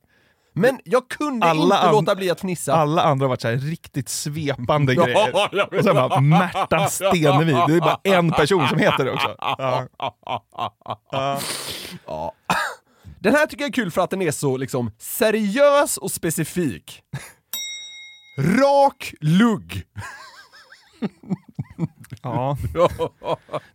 [0.58, 2.74] Men jag kunde Alla inte låta bli att fnissa.
[2.74, 5.34] Alla andra har varit så riktigt svepande grejer.
[5.78, 9.36] Och sen bara Märta Stenevi, det är bara en person som heter det också.
[9.40, 9.88] Ja.
[12.06, 12.34] Ja.
[13.20, 17.02] Den här tycker jag är kul för att den är så liksom seriös och specifik.
[18.40, 19.84] Rak lugg.
[22.22, 22.58] ja.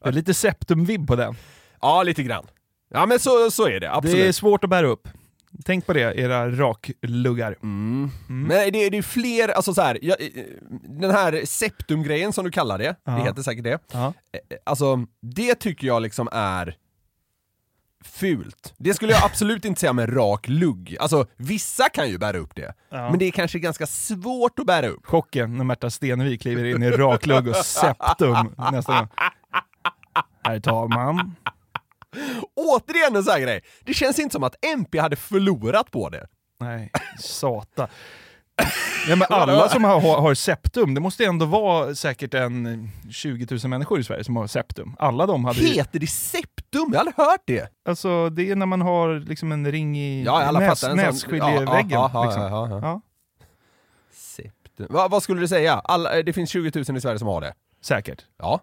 [0.02, 1.36] Det är lite septum-vibb på den.
[1.80, 2.46] Ja, lite grann.
[2.90, 3.92] Ja, men så, så är det.
[3.92, 4.16] Absolut.
[4.16, 5.08] Det är svårt att bära upp.
[5.64, 7.56] Tänk på det, era rakluggar.
[8.28, 10.16] Men det, det är fler, alltså så här, jag,
[10.88, 13.12] den här septum-grejen som du kallar det, Ja.
[13.12, 13.78] det heter säkert det.
[13.92, 14.06] Ja.
[14.06, 14.12] Eh,
[14.64, 16.76] Alltså, det tycker jag liksom är
[18.04, 18.74] fult.
[18.78, 20.96] Det skulle jag absolut inte säga med rak lugg.
[21.00, 22.74] Alltså, vissa kan ju bära upp det.
[22.90, 23.10] Ja.
[23.10, 25.06] Men det är kanske ganska svårt att bära upp.
[25.06, 29.08] Chocken när Märta Stenevi kliver in i raklugg och septum nästa gång.
[30.44, 31.34] Herr talman.
[32.68, 33.60] Återigen en sån här grej.
[33.84, 36.26] Det känns inte som att MP hade förlorat på det.
[36.60, 37.88] Nej, satan.
[39.08, 43.70] Ja, men alla som har, har septum, det måste ändå vara säkert en 20 000
[43.70, 44.96] människor i Sverige som har septum.
[44.98, 46.90] Alla de hade ju, Heter det septum?
[46.92, 47.68] Jag har aldrig hört det.
[47.88, 51.90] Alltså det är när man har liksom en ring i Ja, alla näs, nässkiljeväggen.
[51.90, 52.42] Ja, ja, liksom.
[52.82, 53.00] Ja,
[54.12, 54.86] Septum.
[54.90, 55.74] Va, vad skulle du säga?
[55.84, 57.54] Alla, eh, det finns 20 000 i Sverige som har det.
[57.82, 58.24] säkert.
[58.38, 58.60] Ja.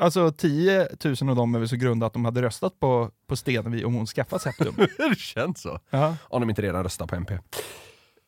[0.00, 3.36] Alltså 10 000 av dem är väl så grunda att de hade röstat på, på
[3.36, 4.74] Stenevi om hon skaffat septum.
[4.98, 5.80] det känns så.
[5.90, 6.16] Ja.
[6.22, 7.38] Om de inte redan röstar på MP.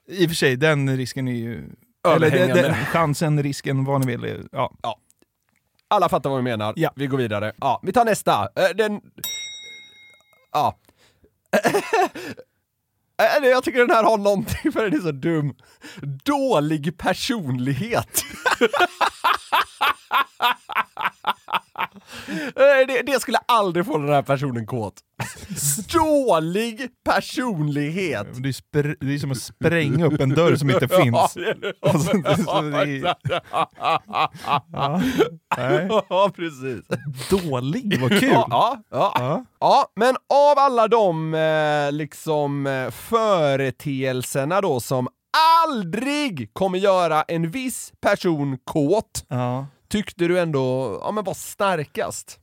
[0.09, 1.71] I och för sig, den risken är ju...
[2.09, 4.25] Eller den, den, chansen, risken, vad ni vill.
[4.25, 4.73] är- Ja.
[5.89, 6.73] Alla fattar vad vi menar.
[6.77, 6.93] Ja.
[6.97, 7.53] Vi går vidare.
[7.61, 8.43] Ja, vi tar nästa.
[8.57, 9.01] Eh, Den...
[10.53, 10.79] Ja.
[13.43, 15.55] Eh, Jag tycker den här har någonting för den är så dum.
[16.25, 18.23] Dålig personlighet.
[22.89, 24.95] Det, det skulle aldrig få den här personen kåt.
[25.93, 28.27] Dålig personlighet.
[28.43, 31.15] Det är, spr- det är som att spränga upp en dörr som inte finns.
[31.83, 33.15] Alltså, är
[36.09, 36.31] Ja.
[36.37, 36.85] Precis.
[37.31, 38.29] Dålig, vad kul!
[38.33, 39.13] Ja, ja, ja.
[39.19, 39.45] Ja.
[39.61, 45.09] ja, men av alla de eh, liksom eh, företeelserna då som
[45.67, 49.67] aldrig kommer göra en viss person kåt, Ja.
[49.91, 52.41] Tyckte du ändå ja, men var starkast?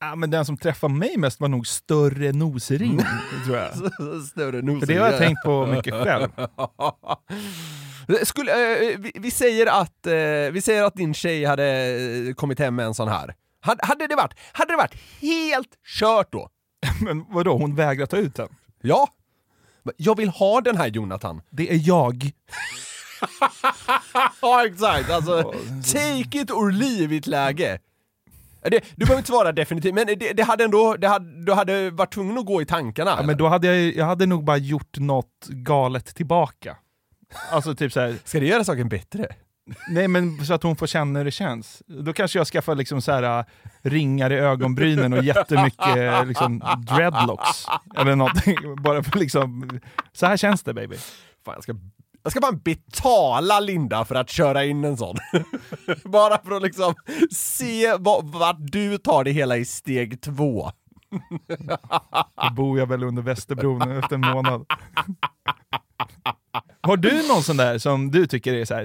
[0.00, 3.00] Ja, men den som träffade mig mest var nog större nosring,
[3.46, 3.70] tror jag.
[4.30, 4.80] Större nosring.
[4.80, 6.28] För det har jag tänkt på mycket själv.
[8.24, 10.12] Skulle, eh, vi, vi, säger att, eh,
[10.52, 11.66] vi säger att din tjej hade
[12.28, 13.34] eh, kommit hem med en sån här.
[13.60, 16.48] Hade, hade, det varit, hade det varit helt kört då?
[17.00, 18.48] Men vadå, hon vägrar ta ut den?
[18.82, 19.08] Ja.
[19.96, 21.42] Jag vill ha den här Jonathan.
[21.50, 22.30] Det är jag.
[24.42, 25.42] ja exakt, alltså
[25.92, 27.78] take it or leave it läge.
[28.62, 31.90] Det, du behöver inte svara definitivt, men det, det hade ändå, det hade, du hade
[31.90, 33.14] varit tvungen att gå i tankarna.
[33.18, 36.76] Ja, men då hade jag, jag hade nog bara gjort något galet tillbaka.
[37.50, 39.28] Alltså typ så här, Ska det göra saken bättre?
[39.88, 41.82] Nej men så att hon får känna hur det känns.
[41.86, 43.44] Då kanske jag skaffar liksom så här, äh,
[43.82, 47.66] ringar i ögonbrynen och jättemycket äh, liksom, dreadlocks.
[47.96, 48.56] Eller någonting.
[48.82, 49.80] Bara för liksom,
[50.12, 50.96] så här känns det baby.
[51.44, 51.74] Fan, jag ska,
[52.22, 55.16] jag ska fan betala Linda för att köra in en sån.
[56.04, 56.94] Bara för att liksom
[57.30, 60.70] se vad- vart du tar det hela i steg två.
[62.48, 64.66] Då bor jag väl under Västerbron efter en månad.
[66.80, 68.82] Har du någon sån där som du tycker är så här,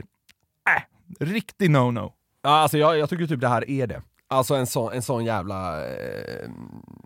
[0.69, 2.11] äh, riktig no-no?
[2.41, 4.01] Ja, alltså jag, jag tycker typ det här är det.
[4.29, 5.87] Alltså en sån, en sån jävla...
[5.87, 6.49] Eh...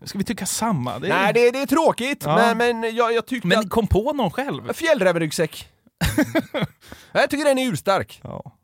[0.03, 0.99] Ska vi tycka samma?
[0.99, 1.23] Det är...
[1.23, 2.35] Nej, det, det är tråkigt, Ja.
[2.35, 4.73] men, men jag, jag tycker Men kom på någon själv.
[4.73, 5.67] Fjällrävenryggsäck.
[7.11, 8.21] jag tycker den är urstark.
[8.23, 8.57] Ja.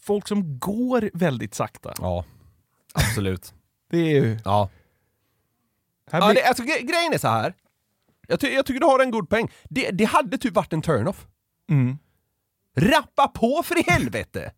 [0.00, 1.92] Folk som går väldigt sakta.
[1.98, 2.24] Ja,
[2.94, 3.54] absolut.
[3.90, 4.38] Det är ju...
[4.44, 4.68] ja.
[6.12, 6.34] Här Ja, blir...
[6.42, 7.54] det, alltså, gre- grejen är så här.
[8.28, 9.50] Jag, ty jag tycker du har en god poäng.
[9.70, 11.26] Det, det hade typ varit en turn-off.
[11.70, 11.98] mm.
[12.76, 14.52] Rappa på för i helvete!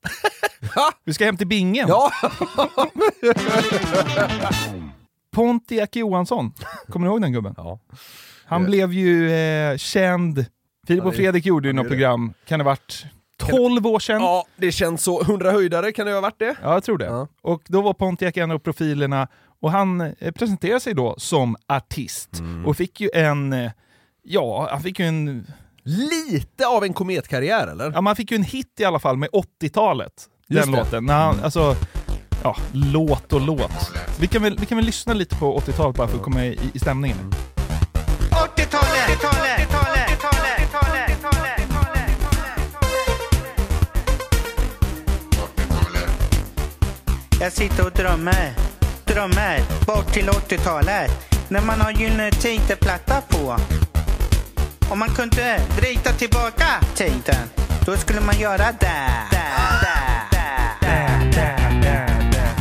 [1.05, 1.89] Vi ska hem till bingen.
[1.89, 2.11] ja,
[5.33, 6.53] Pontiac Johansson,
[6.89, 7.55] kommer du ihåg den gubben?
[7.57, 7.79] ja.
[8.47, 10.47] Han blev ju eh, känd,
[10.87, 13.07] Filip och Fredrik gjorde ju något program, kan det ha varit
[13.39, 14.21] 12 år sedan?
[14.23, 15.23] ja, det känns så.
[15.23, 16.57] 100 höjdare, kan det ha varit det?
[16.63, 17.05] Ja, jag tror det.
[17.05, 17.29] Ja.
[17.43, 19.29] Och då var Pontiac en av profilerna
[19.61, 22.67] och han eh, presenterade sig då som artist Mm.
[22.67, 23.71] och fick ju en, eh,
[24.23, 25.47] ja, han fick ju en,
[25.83, 27.93] Lite av en kometkarriär eller?
[27.95, 30.13] ja, man fick ju en hit i alla fall med 80-talet.
[30.49, 30.79] Just Den det.
[30.79, 31.05] låten.
[31.07, 31.77] När han, alltså,
[32.43, 33.93] ja, låt och låt.
[34.21, 36.59] Vi kan, väl, vi kan väl lyssna lite på 80-talet bara för att komma i,
[36.75, 37.17] i stämningen.
[38.31, 39.96] 80-talet, 80-talet, 80-talet, 80-talet,
[47.47, 48.55] Jag sitter och drömmer,
[49.05, 51.11] drömmer bort till 80-talet
[51.49, 53.57] när man har Gyllene Tider-platta på.
[54.91, 57.49] Om man kunde vrida tillbaka tiden,
[57.85, 59.11] då skulle man göra det.
[59.31, 62.53] Där, där, där, där.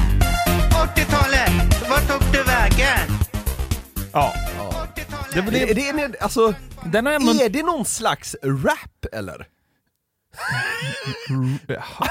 [0.71, 3.17] 80-talet, vart tog du vägen?
[4.13, 4.33] Ja.
[4.95, 7.31] Det Det, blev, det, är, alltså, den har ändå...
[7.43, 9.47] är det någon slags rap eller?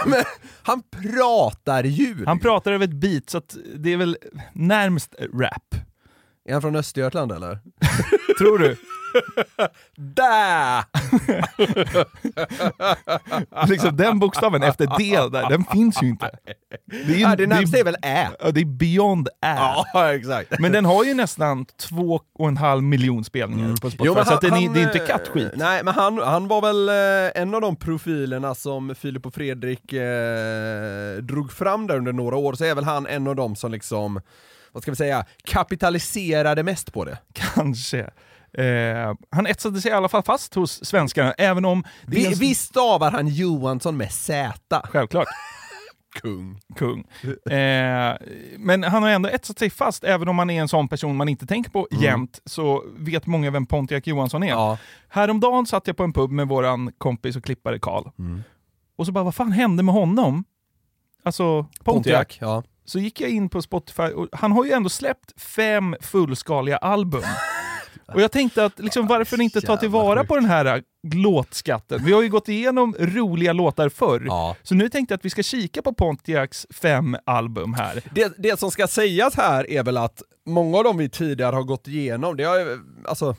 [0.07, 0.25] Men,
[0.63, 2.25] han pratar ju!
[2.27, 4.17] Han pratar över ett beat, så att det är väl
[4.53, 5.75] närmst rap.
[6.49, 7.59] Är han från Östergötland eller?
[8.39, 8.77] Tror du?
[9.97, 10.85] Där!
[13.69, 16.31] liksom den bokstaven efter D där, den finns ju inte.
[17.07, 18.29] Det är, Ja, det närmaste är, väl Ä.
[18.41, 19.57] ja, det är beyond ä.
[19.93, 20.59] Ja, exakt.
[20.59, 24.25] Men den har ju nästan två och en halv miljon spelningar på Spotify, Jo, men
[24.27, 25.53] så att den är, han, det är inte eh, kattskit.
[25.57, 29.93] Nej, men han, han var väl eh, en av de profilerna som Filip och Fredrik
[29.93, 33.73] eh, drog fram där under några år, så är väl han en av dem som
[33.73, 34.21] liksom,
[34.73, 37.19] vad ska vi säga, kapitaliserade mest på det.
[37.33, 38.11] Kanske.
[38.59, 41.85] Eh, han etsade sig i alla fall fast hos svenskarna, även om...
[42.07, 44.83] Vi, en- vi stavar han Johansson med Z.
[44.85, 45.27] Självklart.
[46.23, 46.61] Kung.
[46.77, 47.01] kung.
[47.53, 48.17] Eh,
[48.59, 51.29] men han har ändå etsat sig fast, även om han är en sån person man
[51.29, 54.47] inte tänker på jämt, så vet många vem Pontiac Johansson är.
[54.47, 54.59] Mm.
[54.59, 54.79] Ja.
[55.09, 58.09] Häromdagen satt jag på en pub med våran kompis och klippare Karl.
[58.19, 58.43] Mm.
[58.97, 60.45] Och så bara, vad fan hände med honom?
[61.25, 61.85] Alltså, Pontiac.
[61.85, 62.63] Pontiac, ja.
[62.85, 67.23] Så gick jag in på Spotify, och han har ju ändå släppt fem fullskaliga album.
[68.07, 70.83] Och jag tänkte att liksom, varför inte ta tillvara på den här äh,
[71.15, 72.05] låtskatten?
[72.05, 74.23] Vi har ju gått igenom roliga låtar förr.
[74.27, 74.57] Ja.
[74.63, 78.03] Så nu tänkte jag att vi ska kika på Pontiacs fem album här.
[78.15, 81.63] Det, det som ska sägas här är väl att många av dem vi tidigare har
[81.63, 83.37] gått igenom, det har alltså,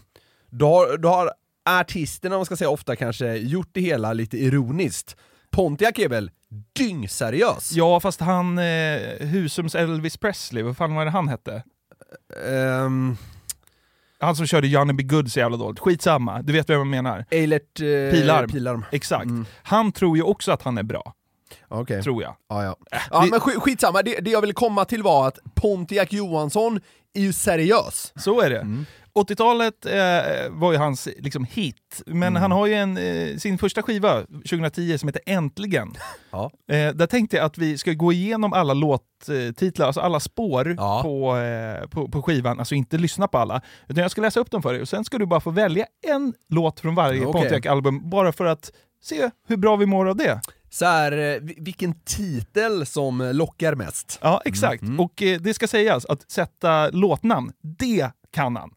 [0.50, 1.32] då har, då har
[1.70, 5.16] artisterna, om man ska säga ofta kanske, gjort det hela lite ironiskt.
[5.52, 6.32] Pontiac är väl
[6.76, 7.72] dyngseriös?
[7.72, 11.64] Ja, fast han, eh, Husums Elvis Presley, vad fan var det han hette?
[12.48, 13.18] Ehm,
[14.26, 15.04] Han som körde Johnny B.
[15.04, 15.80] Good så jävla dåligt.
[15.80, 17.26] Skitsamma, du vet vad jag menar.
[17.32, 18.50] Eilert eh, Pilarm.
[18.50, 18.86] Pilarm.
[18.92, 19.26] Exakt.
[19.26, 19.46] Mm.
[19.64, 21.14] Han tror ju också att han är bra.
[21.68, 22.04] Okej.
[22.04, 22.36] tror jag.
[22.50, 22.76] Ja, ja.
[23.12, 26.80] ja vi- men sk- skitsamma, det, det jag ville komma till var att Pontiac Johansson
[27.14, 28.14] är ju seriös.
[28.16, 28.68] Så är det.
[29.20, 33.82] 80-talet eh, var ju hans liksom, hit, men han har ju en, eh, sin första
[33.82, 35.94] skiva 2010 som heter Äntligen.
[36.32, 36.52] Ja.
[36.72, 41.00] Eh, där tänkte jag att vi ska gå igenom alla låttitlar, alltså alla spår Ja.
[41.04, 43.62] på, eh, på, på skivan, alltså inte lyssna på alla.
[43.88, 45.86] Utan jag ska läsa upp dem för dig och sen ska du bara få välja
[46.08, 47.42] en låt från varje Okej.
[47.42, 48.72] Pontiac-album, bara för att
[49.04, 50.42] se hur bra vi mår av det.
[50.76, 54.20] Så här, eh, vi- vilken titel som lockar mest.
[54.22, 54.84] Ja, exakt.
[55.00, 58.70] Och eh, det ska sägas att sätta låtnamn, det kan han.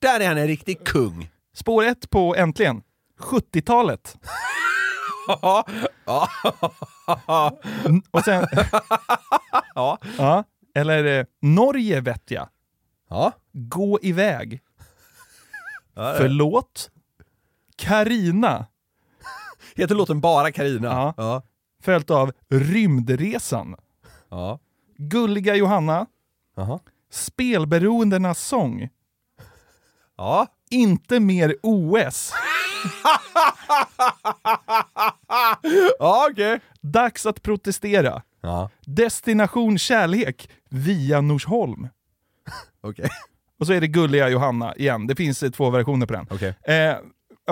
[0.00, 1.30] Där är han en riktig kung.
[1.54, 2.82] Spår ett på Äntligen,
[3.20, 4.16] 70-talet.
[5.42, 5.64] Ja.
[7.86, 8.46] Mm, Och sen,
[9.74, 9.98] ja.
[10.18, 10.44] ja,
[10.74, 12.48] eller eh, Norge vet jag.
[13.10, 13.32] ja.
[13.52, 14.60] Gå iväg.
[15.94, 16.14] ja.
[16.18, 16.90] Förlåt.
[17.76, 18.66] Karina.
[19.78, 20.88] Heter låten bara Karina?
[20.88, 21.14] Ja.
[21.16, 21.42] Ja.
[21.82, 23.76] Följt av Rymdresan.
[24.30, 24.58] ja.
[24.96, 26.06] Gulliga Johanna.
[26.56, 26.78] Jaha.
[27.10, 28.88] Spelberoendernas sång.
[30.16, 30.46] Ja.
[30.70, 32.32] Inte mer OS.
[35.98, 36.60] Ja, okej.
[36.80, 38.22] Dags att protestera.
[38.40, 41.88] Ja, Destination kärlek via Norsholm.
[42.80, 43.08] okej.
[43.60, 45.06] Och så är det Gulliga Johanna igen.
[45.06, 46.26] Det finns eh, två versioner på den.
[46.30, 46.54] Okej.
[46.62, 46.96] Eh,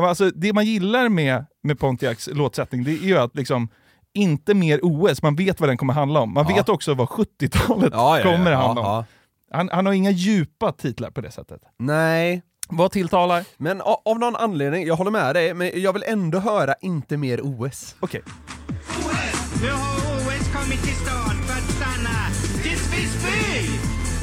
[0.04, 3.68] alltså, det man gillar med, med Pontiacs låtsättning, det är ju att liksom
[4.14, 6.34] inte mer OS, man vet vad den kommer handla om.
[6.34, 6.54] Man Ja.
[6.56, 8.22] vet också vad 70-talet Ja, ja, ja.
[8.36, 8.86] kommer handla om.
[8.86, 9.04] ja.
[9.50, 11.60] Han, han har inga djupa titlar på det sättet.
[11.78, 13.44] Nej, Vad tilltalar?
[13.56, 17.40] men av någon anledning, jag håller med dig, men jag vill ändå höra inte mer
[17.42, 17.96] OS.
[18.00, 18.22] Okej.
[19.62, 22.18] Nu har OS kommit till stan för att stanna
[22.62, 23.70] tills vi spyr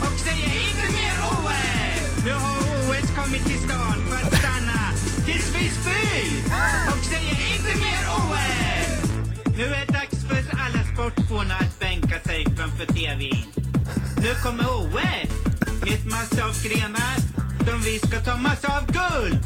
[0.01, 2.25] och säger inte mer OS!
[2.25, 2.57] Nu har
[2.89, 3.92] OS kommit till stan
[13.13, 13.45] TVn.
[14.17, 14.93] Nu kommer OS
[15.81, 17.15] med ett massa av grenar
[17.67, 19.39] som vi ska ta massa av guld!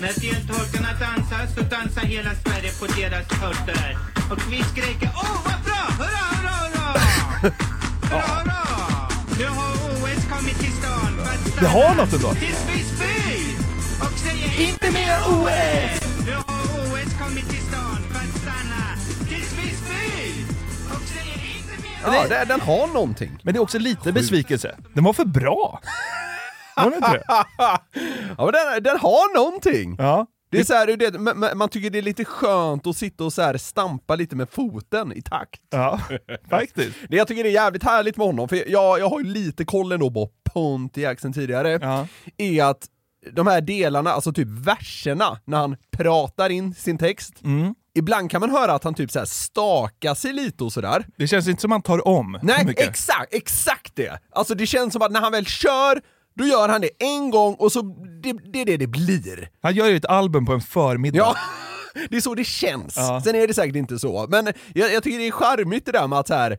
[0.00, 3.96] När deltagarna dansar så dansar hela Sverige på deras fötter.
[4.30, 5.84] Och vi skriker åh vad bra!
[5.98, 7.00] Hurra, hurra, hurra!
[8.10, 9.08] Hurra, hurra!
[9.38, 11.12] Nu har OS kommit till stan
[11.52, 12.34] stanna Det har något ändå.
[12.34, 13.56] tills vi spyr
[14.00, 16.00] och säger inte mer OS!
[16.26, 17.93] Nu har OS kommit till stan
[22.06, 23.38] Ja, det, den har någonting.
[23.42, 24.76] Men det är också lite besvikelse.
[24.94, 25.80] Den var för bra.
[26.76, 27.22] Var det inte det?
[28.38, 29.96] Ja, men den, den har någonting.
[29.98, 30.26] Ja.
[30.50, 33.42] Det är så här, det, man tycker det är lite skönt att sitta och så
[33.42, 35.60] här stampa lite med foten i takt.
[35.70, 36.00] Ja,
[36.50, 36.96] faktiskt.
[37.08, 39.64] Det jag tycker det är jävligt härligt med honom, för jag, jag har ju lite
[39.64, 42.06] koll ändå på Pontiac sen tidigare, Ja.
[42.38, 42.86] är att
[43.32, 47.74] de här delarna, alltså typ verserna, när han pratar in sin text, Mm.
[47.94, 51.06] Ibland kan man höra att han typ så här stakar sig lite och sådär.
[51.16, 52.88] Det känns inte som man tar om Nej, mycket.
[52.88, 54.18] exakt, exakt det!
[54.32, 56.00] Alltså det känns som att när han väl kör,
[56.34, 57.82] då gör han det en gång och så
[58.22, 59.48] det, det är det det blir.
[59.62, 61.18] Han gör ju ett album på en förmiddag.
[61.18, 61.36] Ja,
[62.10, 62.96] det är så det känns.
[62.96, 63.20] Ja.
[63.24, 66.06] Sen är det säkert inte så, men jag, jag tycker det är charmigt det där
[66.06, 66.58] med att så här.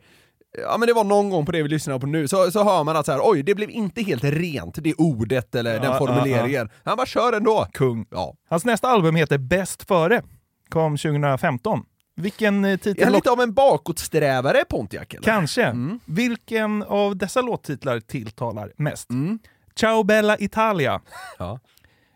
[0.58, 2.84] Ja men det var någon gång på det vi lyssnar på nu, så, så hör
[2.84, 5.92] man att så här, oj det blev inte helt rent, det ordet eller Ja, den
[5.92, 6.70] ja, formuleringen.
[6.84, 7.68] Han bara kör ändå.
[7.74, 8.06] Kung.
[8.12, 8.36] Ja.
[8.50, 10.22] Hans nästa album heter Bäst före.
[10.70, 11.86] Kom 2015.
[12.16, 13.04] Vilken eh, Är titel?
[13.04, 15.22] han lite av en bakåtsträvare Pontiac eller?
[15.22, 15.76] Kanske.
[16.06, 19.10] Vilken av dessa låttitlar tilltalar mest?
[19.10, 19.40] Mm.
[19.76, 21.02] Ciao Bella Italia.
[21.40, 21.60] Ja.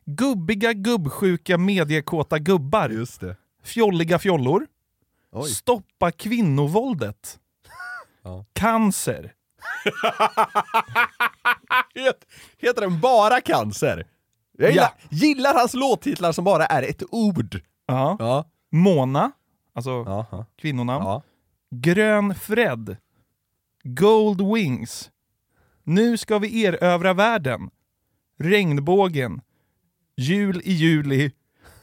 [0.06, 2.90] Gubbiga gubbsjuka mediekåta gubbar.
[2.90, 3.36] Just det.
[3.64, 4.68] Fjolliga fjollor.
[5.32, 5.50] Oj.
[5.50, 7.40] Stoppa kvinnovåldet.
[8.24, 8.46] Ja.
[8.54, 9.34] Cancer.
[11.96, 12.26] Het,
[12.58, 14.08] heter den bara Cancer?
[14.58, 15.08] Jag gillar, Ja.
[15.18, 17.62] gillar hans låttitlar som bara är ett ord.
[17.90, 18.16] Ja.
[18.20, 18.46] Ja.
[18.70, 19.32] Mona.
[19.74, 20.46] Alltså Jaha.
[20.56, 21.06] kvinnonamn.
[21.06, 21.22] Ja.
[21.70, 22.98] Grön Fred.
[23.84, 25.12] Gold Wings.
[25.84, 27.70] Nu ska vi erövra världen.
[28.38, 29.42] Regnbågen.
[30.16, 31.32] Jul i juli.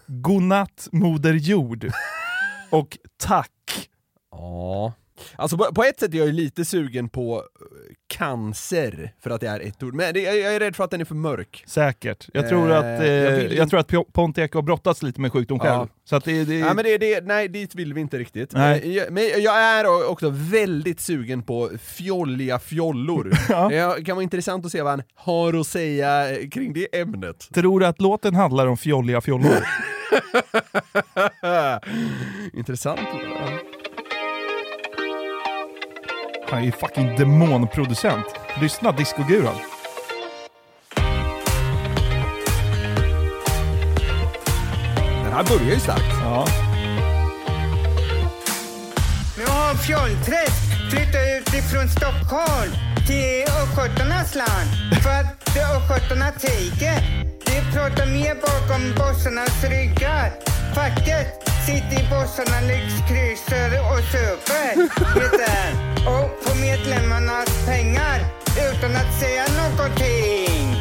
[0.07, 1.91] Godnatt Moder Jord.
[2.71, 3.91] Och tack.
[4.31, 4.93] Ja.
[5.37, 7.43] Alltså på, på ett sätt är jag lite sugen på eh,
[8.09, 9.95] cancer, för att det är ett ord.
[9.95, 11.65] Men det, jag, jag är rädd för att den är för mörk.
[11.67, 12.29] Säkert.
[12.33, 15.59] Jag tror Eh, att, eh, jag inte- tror att Pontiac har brottats lite med sjukdom
[15.59, 15.73] själv.
[15.75, 15.89] Ja.
[16.05, 18.53] Så att det, det, Nej men det, det, nej, dit vill vi inte riktigt.
[18.53, 18.81] Nej.
[18.85, 23.33] Eh, jag- Men jag är också väldigt sugen på fjolliga fjollor.
[23.49, 23.95] Ja.
[23.99, 27.49] Det kan vara intressant att se vad han har att säga eh, kring det ämnet.
[27.55, 29.65] Tror du att låten handlar om fjolliga fjollor?
[32.53, 33.01] intressant.
[36.51, 38.27] Han är ju fucking demonproducent.
[38.61, 39.55] Lyssna, discoguran.
[45.25, 46.05] Den här börjar ju starkt.
[46.23, 46.47] Ja.
[49.39, 52.73] Nu har Fjollträsk flyttade ut ifrån Stockholm
[53.07, 54.71] till östgötarnas land.
[55.03, 57.01] För att östgötarna tiger.
[57.45, 60.33] De pratar mer bakom bossarnas ryggar.
[60.75, 64.73] Facket sitter i bossarna lyxkryssar och super.
[66.07, 68.19] Och får medlemmarnas pengar
[68.71, 70.77] utan att säga någonting.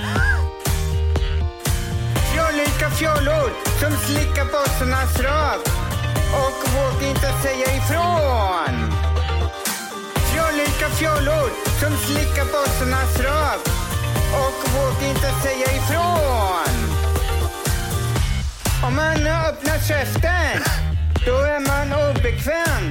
[2.32, 5.60] Fjollika fjollor som slickar bossarnas röv
[6.44, 8.76] och vågar inte säga ifrån.
[10.32, 13.60] Fjollika fjollor som slickar bossarnas röv
[14.44, 16.85] och vågar inte säga ifrån.
[18.88, 20.58] Om man öppnar käften,
[21.26, 22.84] då är man obekväm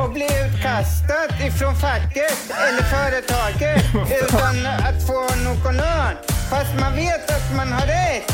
[0.00, 2.38] och blir utkastad ifrån facket
[2.68, 3.84] eller företaget
[4.22, 6.14] utan att få någon lön.
[6.50, 8.32] Fast man vet att man har rätt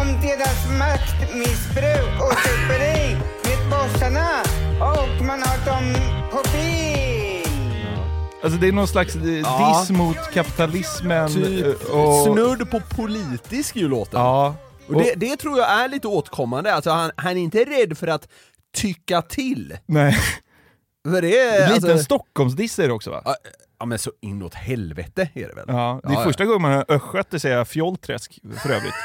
[0.00, 4.28] om deras maktmissbruk och superi med bossarna
[4.80, 5.94] och man har dem
[6.32, 7.46] på bil.
[8.44, 9.78] Alltså det är någon slags eh, Ja.
[9.80, 11.28] diss mot kapitalismen.
[11.34, 14.20] Typ eh, och, snudd på politisk ju låten.
[14.20, 14.54] Ja.
[14.88, 18.06] Och det, det tror jag är lite åtkommande, alltså han, han är inte rädd för
[18.06, 18.28] att
[18.76, 19.78] tycka till.
[19.86, 20.16] Nej.
[21.08, 21.68] För det är...
[21.74, 23.22] Lite en alltså, Stockholmsdiss är det också va?
[23.24, 23.36] ja,
[23.78, 25.64] ja men så inåt helvete är det väl?
[25.68, 26.24] Ja, det är Ja, ja.
[26.24, 28.94] första gången man hör östgöte säga fjollträsk för övrigt.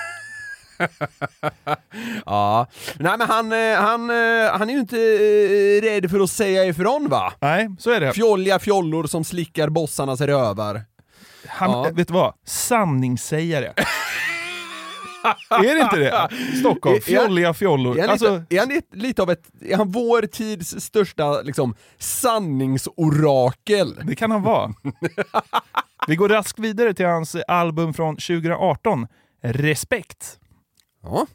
[2.26, 2.68] Ja,
[3.00, 6.66] nej men han, eh, han, eh, han är ju inte eh, rädd för att säga
[6.66, 7.34] ifrån va?
[7.40, 8.14] Nej, så är det.
[8.14, 10.82] Fjolliga fjollor som slickar bossarnas rövar.
[11.48, 11.92] Han, Ja.
[11.94, 12.34] vet du vad?
[12.46, 13.74] Sanningssägare.
[15.50, 16.30] är det inte det?
[16.60, 17.98] Stockholm, fjolliga fjollor.
[17.98, 21.42] Är han, Alltså, lite, är han lite, lite av ett, är han vår tids största
[21.42, 24.00] liksom sanningsorakel?
[24.04, 24.74] det kan han vara.
[26.08, 29.08] Vi går raskt vidare till hans album från 2018,
[29.42, 30.40] Respekt.
[31.04, 31.26] Ja.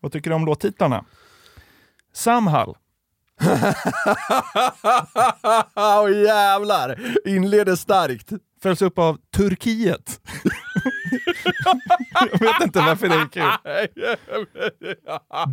[0.00, 1.04] Vad tycker du om låttitlarna?
[2.12, 2.76] Samhall,
[5.76, 7.00] Åh jävlar!
[7.28, 8.30] Inleder starkt.
[8.62, 10.20] följs upp av Turkiet.
[12.30, 13.50] Jag vet inte varför det är kul.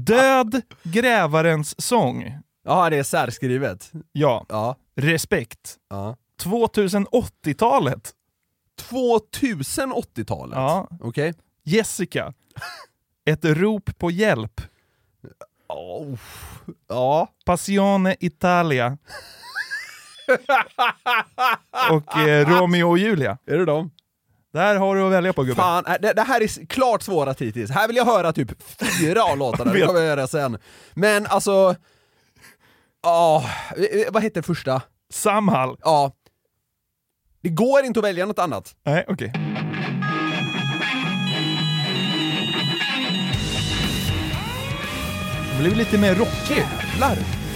[0.03, 2.37] Död grävarens sång.
[2.63, 3.91] Ja, det är särskrivet.
[4.11, 4.75] Ja, Ja.
[4.95, 5.75] respekt.
[5.89, 6.15] ja.
[6.43, 8.11] 2080-talet.
[8.89, 10.55] 2080-talet?
[10.57, 10.87] Ja.
[11.01, 11.33] Okej.
[11.63, 12.33] Jessica.
[13.25, 14.61] Ett rop på hjälp.
[15.69, 16.17] Oh.
[16.87, 17.27] Ja.
[17.45, 18.97] Passione Italia.
[21.91, 23.37] och eh, Romeo och Julia.
[23.45, 23.91] Är det dem?
[24.53, 25.63] Där har du att välja på gubben.
[25.63, 27.71] Fan, äh, det, det här är klart svårast hittills.
[27.71, 28.51] Här vill jag höra typ
[28.99, 30.57] fyra av låtarna, det kommer jag göra sen.
[30.93, 31.75] Men alltså...
[33.03, 33.45] Ja,
[33.77, 34.81] eh, vad heter första?
[35.13, 35.77] Samhall.
[35.81, 36.11] Ja.
[37.41, 38.75] Det går inte att välja något annat.
[38.85, 39.31] Nej, okej.
[45.57, 46.57] Det blev lite mer rockig.
[46.57, 47.46] Jävlar!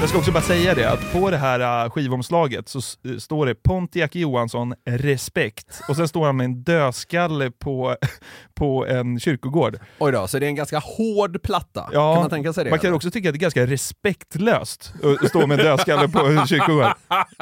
[0.00, 3.46] Jag ska också bara säga det, att på det här äh, skivomslaget så äh, står
[3.46, 7.96] det Pontiac Johansson respekt och sen står han med en dödskalle på,
[8.54, 9.78] på en kyrkogård.
[9.98, 11.88] Oj då, så det är en ganska hård platta.
[11.92, 12.70] Ja, kan man tänka sig det?
[12.70, 12.96] Man kan eller?
[12.96, 14.92] också tycka att det är ganska respektlöst
[15.22, 16.92] att stå med en dödskalle på en kyrkogård.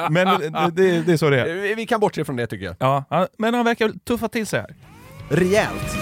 [0.09, 1.75] Men det, det, det är så det är.
[1.75, 2.75] Vi kan bortse från det tycker jag.
[2.79, 4.75] Ja, men han verkar tuffa till sig här.
[5.29, 5.97] Rejält.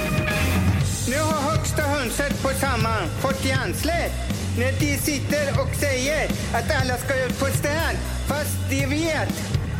[1.08, 6.98] Nu har högsta hönset på samman fått hjärnsläpp när de sitter och säger att alla
[6.98, 7.96] ska ut på stan
[8.28, 9.30] fast de vet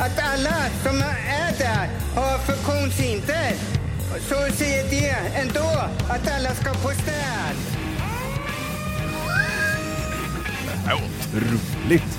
[0.00, 3.52] att alla som är där har funktionshinder.
[4.28, 5.10] Så säger de
[5.40, 7.56] ändå att alla ska på stan.
[10.84, 12.18] Otroligt!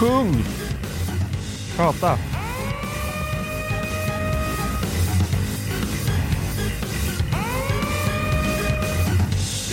[0.00, 0.44] Sjung!
[1.76, 2.18] Prata.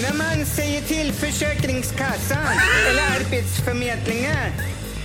[0.01, 2.39] När man säger till Försäkringskassan
[2.89, 4.51] eller Arbetsförmedlingen,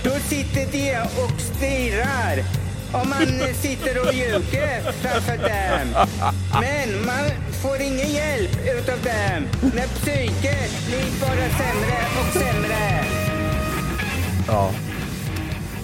[0.03, 2.43] då sitter de och stirrar.
[2.91, 6.07] Om man sitter och ljuger framför dem.
[6.51, 7.29] Men man
[7.61, 13.05] får ingen hjälp utav dem när psyket blir bara sämre och sämre.
[14.47, 14.71] Ja.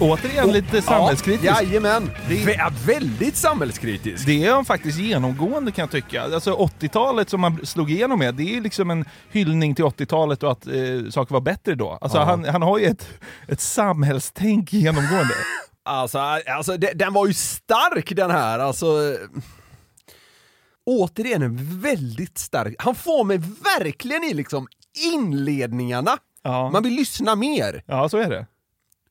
[0.00, 1.44] Återigen lite samhällskritisk.
[1.44, 2.10] Ja, jajamän.
[2.28, 4.26] Det- Vä- väldigt samhällskritisk.
[4.26, 6.22] Det är han faktiskt genomgående kan jag tycka.
[6.22, 10.52] Alltså 80-talet som man slog igenom med, det är liksom en hyllning till 80-talet och
[10.52, 10.72] att eh,
[11.10, 11.98] saker var bättre då.
[12.00, 12.24] Alltså Ja.
[12.24, 13.08] han, han har ju ett,
[13.48, 15.34] ett samhällstänk genomgående.
[15.84, 16.18] Alltså,
[16.56, 18.86] alltså de- den var ju stark den här, alltså.
[20.86, 23.38] Återigen en väldigt stark, han får mig
[23.78, 24.66] verkligen i liksom
[25.12, 26.10] inledningarna
[26.42, 26.70] Ja.
[26.70, 27.82] Man vill lyssna mer.
[27.86, 28.46] Ja, så är det.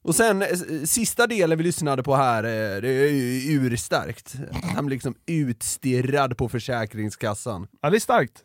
[0.04, 0.48] Och sen eh,
[0.86, 4.36] sista delen vi lyssnade på här, eh, det är ju urstarkt.
[4.76, 7.68] Han blir liksom utstirrad på Försäkringskassan.
[7.82, 8.44] Ja, det är starkt.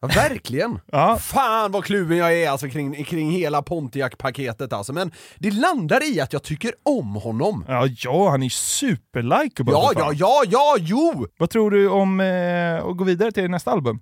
[0.00, 0.80] Ja, verkligen!
[0.92, 1.16] Ja.
[1.16, 6.20] Fan vad kluven jag är alltså kring, kring hela Pontiac-paketet alltså, men det landar i
[6.20, 7.64] att jag tycker om honom.
[7.68, 11.26] Ja, ja han är superlikeable Ja, ja, ja, ja, jo!
[11.38, 14.00] Vad tror du om eh, att gå vidare till nästa album?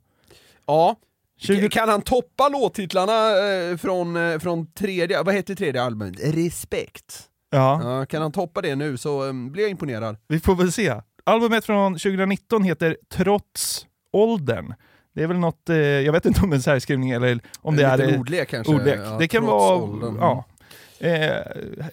[0.66, 0.96] Ja.
[1.40, 6.34] 20 Kan han toppa låttitlarna eh, från, eh, från tredje, vad heter tredje albumet?
[6.34, 7.22] Respekt.
[7.50, 10.16] Ja, Ja, kan han toppa det nu så eh, blir jag imponerad.
[10.28, 10.94] vi får väl se.
[11.24, 14.74] Albumet från 2019 heter Trots åldern.
[15.14, 15.62] Det är väl något,
[16.04, 18.18] jag vet inte om det är en särskrivning eller om det Lite är...
[18.18, 18.72] ordlek kanske?
[18.74, 18.98] ordlek.
[19.04, 19.74] Ja, det kan vara...
[19.76, 20.16] åldern.
[20.20, 20.44] Ja.
[20.98, 21.10] Eh,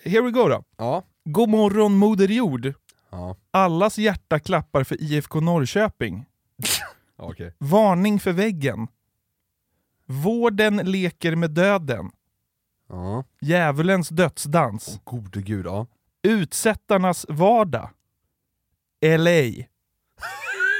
[0.03, 0.63] here we go då.
[0.77, 1.03] Ja.
[1.29, 2.73] God morgon Moder Jord.
[3.11, 3.35] Ja.
[3.51, 6.25] Allas hjärta klappar för IFK Norrköping.
[7.17, 7.53] Okej.
[7.57, 8.87] Varning för väggen.
[10.07, 12.11] Vården leker med döden.
[12.89, 13.23] Ja.
[13.41, 14.99] Djävulens dödsdans.
[15.03, 15.87] Gode gud, ja.
[16.23, 17.89] Utsättarnas vardag.
[19.05, 19.63] LA.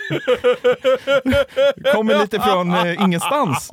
[1.93, 3.69] Kommer lite från eh, ingenstans.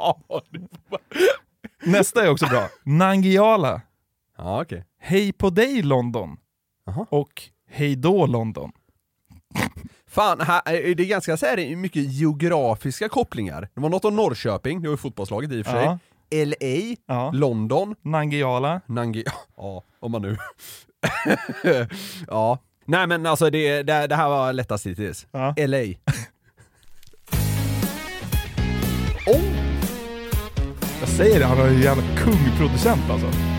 [1.84, 2.68] Nästa är också bra.
[2.84, 3.80] Nangiala.
[4.36, 4.84] Ja, okej.
[4.98, 6.36] Hej på dig London.
[6.86, 7.06] Jaha.
[7.10, 8.72] Och Hej då London.
[10.14, 13.68] Fan, här, är det är ganska så här, mycket geografiska kopplingar.
[13.74, 15.84] Det var något om Norrköping, det var ju fotbollslaget i och för sig.
[15.84, 15.98] Ja.
[16.44, 17.30] LA, Ja.
[17.34, 18.80] London, Nangiala.
[18.86, 19.24] Nangi...
[19.56, 20.36] Ja, om man nu...
[22.28, 22.58] ja.
[22.84, 25.26] Nej men alltså det, det, det här var lättast hittills.
[25.30, 25.54] Ja.
[25.58, 25.78] LA.
[29.26, 29.42] oh!
[31.00, 33.53] Jag säger det, han ju en jävla kungproducent alltså.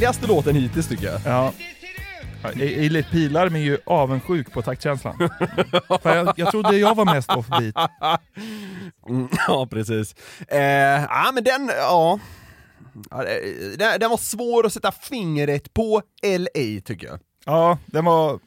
[0.00, 1.20] Märkligaste låten hittills tycker jag.
[1.24, 1.52] Ja.
[2.42, 5.16] Ja, E- Eilert Pilarm är ju avundsjuk på taktkänslan.
[6.02, 7.90] För jag, jag trodde jag var mest offbeat.
[9.08, 10.14] Mm, ja, precis.
[10.48, 10.58] Eh,
[11.02, 12.18] ja, men den, ja.
[13.10, 17.18] Ja, det- Den, den var svår att sätta fingret på LA tycker jag.
[17.44, 18.38] Ja, den var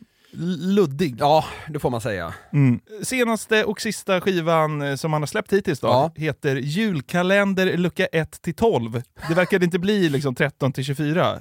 [0.57, 1.15] luddig.
[1.19, 2.33] Ja, det får man säga.
[2.53, 2.79] Mm.
[3.01, 6.11] Senaste och sista skivan eh, som han har släppt hittills då, Ja.
[6.15, 9.01] heter Julkalender lucka 1 till 12.
[9.27, 11.39] Det verkade inte bli liksom 13 till 24.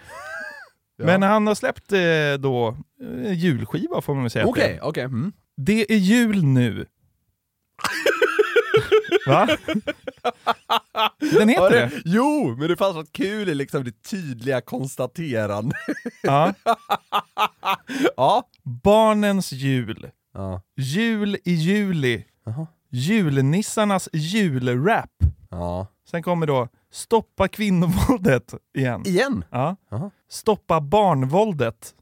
[1.03, 1.99] Men han har släppt eh,
[2.38, 2.76] då
[3.24, 4.47] eh, julskiva får man väl säga.
[4.47, 4.84] Okej, är.
[4.84, 5.05] okej.
[5.05, 5.32] Mm.
[5.57, 6.86] Det är jul nu.
[9.27, 9.49] Va?
[11.19, 12.03] Den heter det, det?
[12.05, 15.79] jo, men det fanns något kul i liksom det tydliga konstaterandet.
[16.23, 16.55] Ja.
[18.17, 18.49] ja.
[18.63, 20.11] Barnens jul.
[20.35, 20.63] Ja.
[20.77, 22.25] Jul i juli.
[22.45, 22.67] Jaha.
[22.91, 25.11] Julnissarnas julrap.
[25.51, 25.87] Ja.
[26.11, 29.03] Sen kommer då Stoppa kvinnovåldet igen.
[29.07, 29.45] Igen?
[29.51, 29.77] Ja.
[29.89, 30.11] Jaha.
[30.29, 31.95] Stoppa barnvåldet.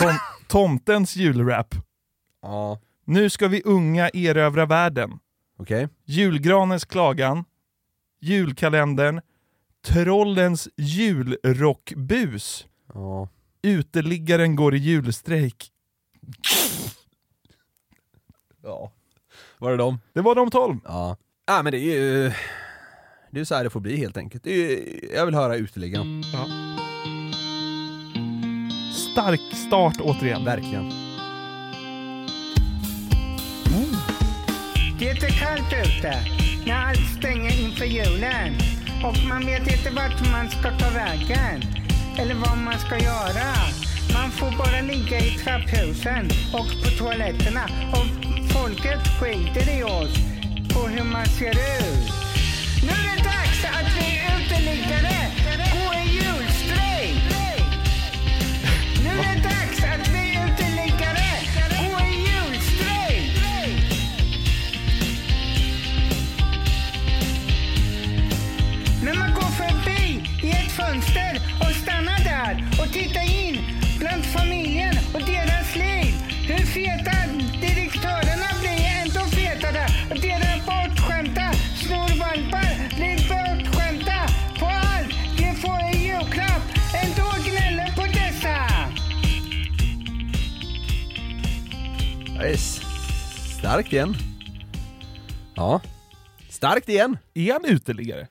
[0.00, 0.12] Tom,
[0.48, 1.74] tomtens julrap.
[2.42, 2.78] Ja.
[3.04, 5.18] Nu ska vi unga erövra världen.
[5.60, 5.88] Okej.
[6.04, 7.44] Julgranens klagan.
[8.20, 9.20] Julkalendern.
[9.84, 12.66] Trollens julrockbus.
[12.94, 13.28] Ja.
[13.62, 15.70] Uteliggaren går i julstrejk.
[18.62, 18.92] Ja.
[19.58, 19.98] Var det dem?
[20.12, 20.76] Det var de tolv.
[20.84, 21.16] Ja.
[21.46, 22.22] Ja, men det är ju...
[23.30, 24.44] Det är ju så här det får bli helt enkelt.
[24.44, 26.22] Det är, ju- jag vill höra uteliggaren.
[29.12, 30.44] Stark start återigen.
[30.44, 30.90] Verkligen.
[35.00, 36.14] Det är kallt ute
[36.66, 38.54] när allt stänger inför julen.
[39.04, 41.62] Och man vet inte vart man ska ta vägen.
[42.18, 43.48] Eller vad man ska göra.
[44.12, 47.64] Man får bara ligga i trapphusen och på toaletterna.
[47.92, 48.08] Och
[48.52, 50.14] folket skiter i oss
[50.74, 52.10] på hur man ser ut.
[52.82, 54.09] Nu är det dags att vi
[72.92, 73.56] titta in
[73.98, 76.14] bland familjen och deras liv.
[76.48, 77.16] Hur feta
[77.60, 84.20] direktörerna blir ändå fetare och deras bortskämda snorvalpar blir bortskämda
[84.60, 86.62] på allt de får en julklapp.
[87.04, 88.56] Ändå gnäller på dessa.
[92.34, 92.58] Jag
[93.58, 94.14] starkt igen.
[95.54, 95.80] Ja.
[96.48, 97.18] Starkt igen.
[97.34, 98.26] Är han uteliggare?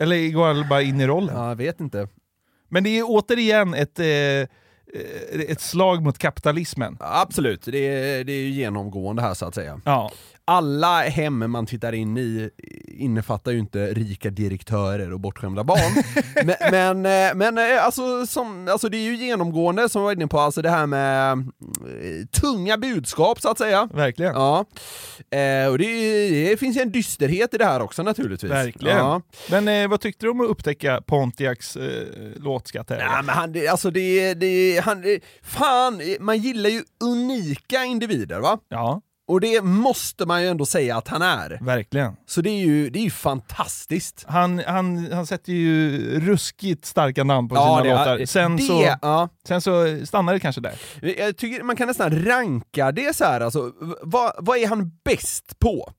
[0.00, 1.36] Eller går han bara in i rollen?
[1.36, 2.08] Ja, jag vet inte.
[2.68, 4.46] Men det är återigen ett, eh, eh,
[5.48, 6.96] ett slag mot kapitalismen.
[7.00, 9.80] Absolut, det är, det är genomgående här så att säga.
[9.84, 10.10] Ja.
[10.48, 12.50] Alla hem man tittar in i
[12.86, 16.04] innefattar ju inte rika direktörer och bortskämda barn.
[16.70, 20.12] men men, eh, men eh, alltså, som, alltså det är ju genomgående som vi var
[20.12, 23.88] inne på, alltså det här med eh, tunga budskap så att säga.
[23.94, 24.34] Verkligen.
[24.34, 24.64] Ja.
[25.30, 28.50] Eh, och det, det finns ju en dysterhet i det här också naturligtvis.
[28.50, 28.96] Verkligen.
[28.96, 29.22] Ja.
[29.50, 32.98] Men eh, vad tyckte du om att upptäcka Pontiacs eh, låtskatt här?
[32.98, 35.04] Ja, men han, det, alltså det, det, han,
[35.42, 38.58] fan, man gillar ju unika individer va?
[38.68, 39.00] Ja.
[39.28, 41.58] Och det måste man ju ändå säga att han är.
[41.60, 42.16] Verkligen.
[42.26, 44.24] Så det är ju, det är ju fantastiskt.
[44.28, 48.26] Han, han, han sätter ju ruskigt starka namn på Ja, sina det- låtar.
[48.26, 49.28] Sen, det- så, ja.
[49.48, 50.74] sen så stannar det kanske där.
[51.18, 53.72] Jag tycker man kan nästan ranka det så här, alltså,
[54.02, 55.92] vad, vad är han bäst på?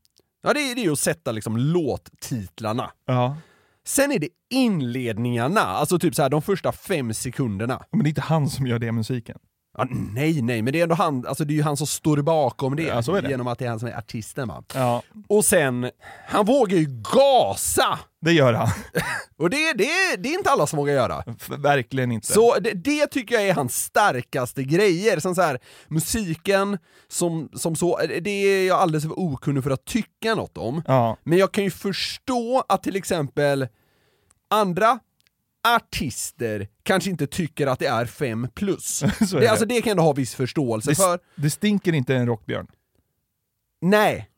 [0.43, 2.91] Ja, det är det är ju att sätta liksom låttitlarna.
[3.05, 3.37] Ja.
[3.85, 7.83] Sen är det inledningarna, alltså typ så här de första fem sekunderna.
[7.91, 9.37] Men det är inte han som gör det musiken.
[9.79, 12.17] Ja, nej, nej, men det är ändå han, alltså det är ju han som står
[12.21, 13.29] bakom det, Ja, det.
[13.29, 14.63] genom att det är han som är artisten va.
[14.73, 15.89] Ja, Och sen,
[16.27, 17.99] han vågar ju gasa!
[18.21, 18.67] det gör han.
[19.37, 21.23] Och det, det, det är inte alla som vågar göra.
[21.57, 22.27] Verkligen inte.
[22.33, 25.19] Så det, det tycker jag är hans starkaste grejer.
[25.19, 26.77] Som så här, musiken,
[27.07, 30.81] som, som så, det är jag alldeles för okunnig för att tycka något om.
[30.87, 31.17] Ja.
[31.23, 33.67] Men jag kan ju förstå att till exempel
[34.49, 34.99] andra
[35.67, 39.03] artister kanske inte tycker att det är 5 plus.
[39.03, 39.47] Är det, det.
[39.47, 41.19] alltså det kan jag ha viss förståelse det, för.
[41.35, 42.67] det stinker inte en rockbjörn.
[43.81, 44.29] Nej,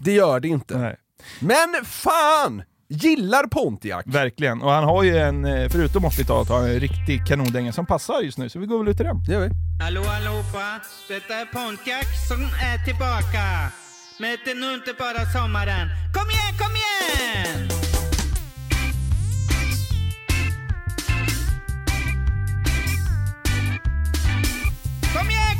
[0.00, 0.78] det gör det inte.
[0.78, 0.96] Nej.
[1.40, 2.62] Men fan!
[2.88, 4.02] Gillar Pontiac.
[4.06, 4.62] Verkligen.
[4.62, 8.20] Och han har ju en, eh, förutom 80-talet, har han en riktig kanondänga som passar
[8.20, 9.24] just nu, så vi går väl ut till den.
[9.24, 9.50] Det gör vi.
[9.82, 10.80] Hallå allihopa!
[11.08, 13.72] Detta är Pontiac som är tillbaka.
[14.18, 15.88] Men det är nu inte bara sommaren.
[16.14, 17.93] Kom igen, kom igen!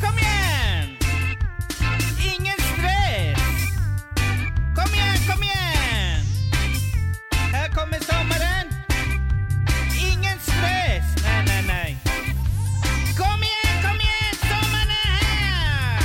[0.05, 0.88] Kom igen!
[2.34, 3.38] Ingen stress!
[4.76, 6.24] Kom igen, kom igen!
[7.52, 8.66] Här kommer sommaren.
[10.12, 11.24] Ingen stress!
[11.24, 11.96] Nej, nej, nej.
[13.18, 14.34] Kom igen, kom igen!
[14.40, 16.00] Sommaren är här!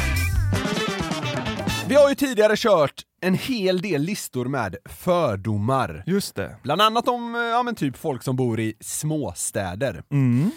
[1.90, 6.04] Vi har ju tidigare kört en hel del listor med fördomar.
[6.06, 6.58] Just det.
[6.64, 10.04] Bland annat om, eh, ja men typ folk som bor i småstäder.
[10.12, 10.52] Mm.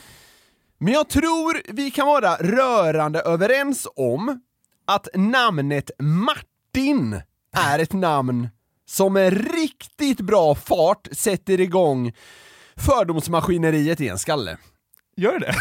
[0.83, 4.41] Men jag tror vi kan vara rörande överens om
[4.87, 7.21] att namnet Martin
[7.57, 8.49] är ett namn
[8.87, 12.13] som med riktigt bra fart sätter igång
[12.77, 14.57] fördomsmaskineriet i en skalle.
[15.17, 15.55] Gör det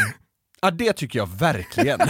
[0.62, 2.00] Ja, det tycker jag verkligen.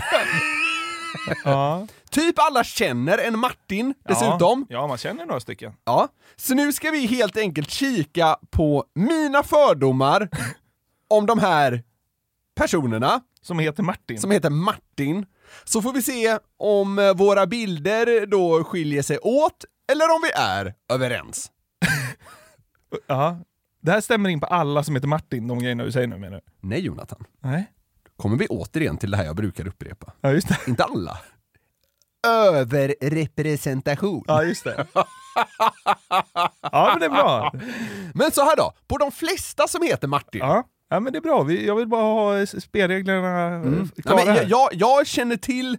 [1.44, 1.88] Ja.
[2.10, 4.66] typ alla känner en Martin dessutom.
[4.70, 5.74] Ja, man känner några stycken.
[5.84, 10.30] Ja, så nu ska vi helt enkelt kika på mina fördomar
[11.10, 11.84] om de här
[12.56, 14.20] personerna Som heter Martin.
[14.22, 15.26] som heter Martin.
[15.64, 20.32] Så får vi se om eh, våra bilder då skiljer sig åt eller om vi
[20.42, 21.52] är överens.
[23.08, 23.40] Ja.
[23.82, 26.38] Det här stämmer in på alla som heter Martin, de grejerna du säger nu menar
[26.38, 26.68] du?
[26.68, 27.72] Nej Jonathan, Nej.
[28.18, 30.14] kommer vi återigen till det här jag brukar upprepa.
[30.22, 30.58] Ja, just det.
[30.68, 31.20] Inte alla.
[32.28, 34.24] Överrepresentation.
[34.28, 34.86] Ja, just det.
[36.62, 37.52] Ja, men det är bra.
[38.14, 41.22] Men så här då, på de flesta som heter Martin, Ja, ja men det är
[41.22, 41.44] bra.
[41.44, 43.90] Vi- Jag vill bara ha s- spelreglerna mm.
[43.96, 44.46] Ja, klara men här.
[44.50, 45.78] jag, jag, känner till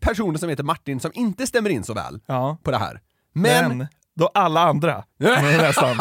[0.00, 2.58] personer som heter Martin som inte stämmer in så väl Ja.
[2.62, 3.00] på det här.
[3.34, 5.04] Men, Men, då alla andra.
[5.18, 5.96] Nästan.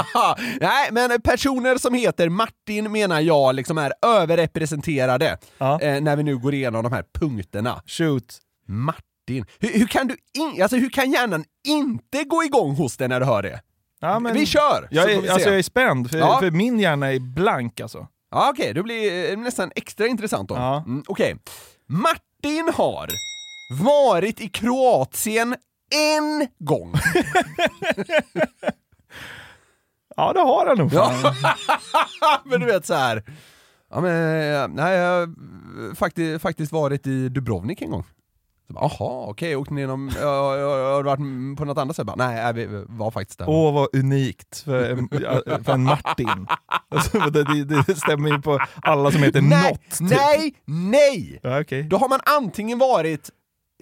[0.61, 5.81] nej, men personer som heter Martin menar jag liksom är överrepresenterade Ja.
[5.81, 7.81] eh, när vi nu går igenom de här punkterna.
[7.85, 8.37] Shoot.
[8.67, 9.45] Martin.
[9.59, 13.19] Hur, hur kan du in, alltså hur kan hjärnan inte gå igång hos dig när
[13.19, 13.61] du hör det?
[13.99, 14.87] Ja, vi kör!
[14.91, 15.29] Jag vi är, se.
[15.29, 16.39] alltså jag är spänd, för, Ja.
[16.39, 18.07] för min hjärna är blank alltså.
[18.31, 20.55] Ja, okej, det blir eh, nästan extra intressant då.
[20.55, 20.83] Ja.
[20.87, 21.37] Mm, okej.
[21.87, 23.07] Martin har
[23.83, 25.55] varit i Kroatien
[25.95, 26.93] en gång.
[30.15, 30.93] Ja, det har han nog.
[30.93, 31.13] Ja.
[32.45, 33.23] men du vet så här.
[33.89, 34.13] Ja men,
[34.53, 38.03] eh, nej jag har faktiskt, faktiskt varit i Dubrovnik en gång.
[38.71, 42.05] Så bara, Jaha, okej, åkte ni genom, har varit på något annat sätt?
[42.05, 43.49] Bara, nej, vi var faktiskt där.
[43.49, 45.09] Åh vad unikt för en,
[45.63, 46.47] för en Martin.
[46.95, 49.81] Alltså, det, det, stämmer ju på alla som heter nej, något.
[49.99, 50.09] typ.
[50.09, 51.39] nej, nej!
[51.43, 51.83] Ja, okej.
[51.83, 53.29] Då har man antingen varit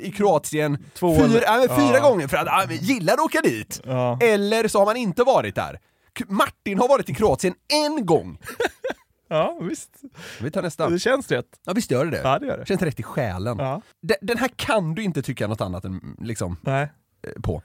[0.02, 2.10] i Kroatien Två fyra, eller- äh, fyra ja.
[2.10, 4.20] gånger för att vi gillar att åka dit, Ja.
[4.22, 5.80] eller så har man inte varit där.
[6.28, 7.54] Martin har varit i Kroatien
[7.86, 8.38] en gång.
[9.30, 10.01] Ja, visst.
[10.41, 10.89] Vi tar nästa.
[10.89, 11.59] Det känns rätt.
[11.65, 12.21] Ja, visst gör det det?
[12.23, 12.65] Ja, det gör det.
[12.65, 13.57] Känns rätt i själen.
[13.59, 13.82] Ja.
[14.01, 16.91] Den, den här kan du inte tycka något annat än liksom Nej.
[17.27, 17.61] eh, på.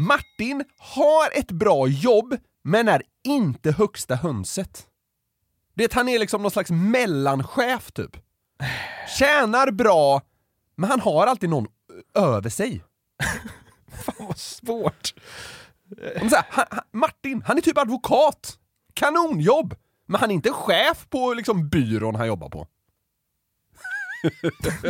[0.00, 4.86] Martin har ett bra jobb, men är inte högsta hönset.
[5.74, 8.16] Det han är liksom någon slags mellanchef typ.
[9.18, 10.22] Tjänar bra,
[10.76, 11.66] men han har alltid någon
[12.14, 12.84] över sig.
[14.04, 15.14] Fan vad svårt.
[16.02, 18.58] Här, han, han, Martin, han är typ advokat.
[18.94, 19.74] Kanonjobb!
[20.06, 22.66] Men han är inte chef på liksom byrån han jobbar på.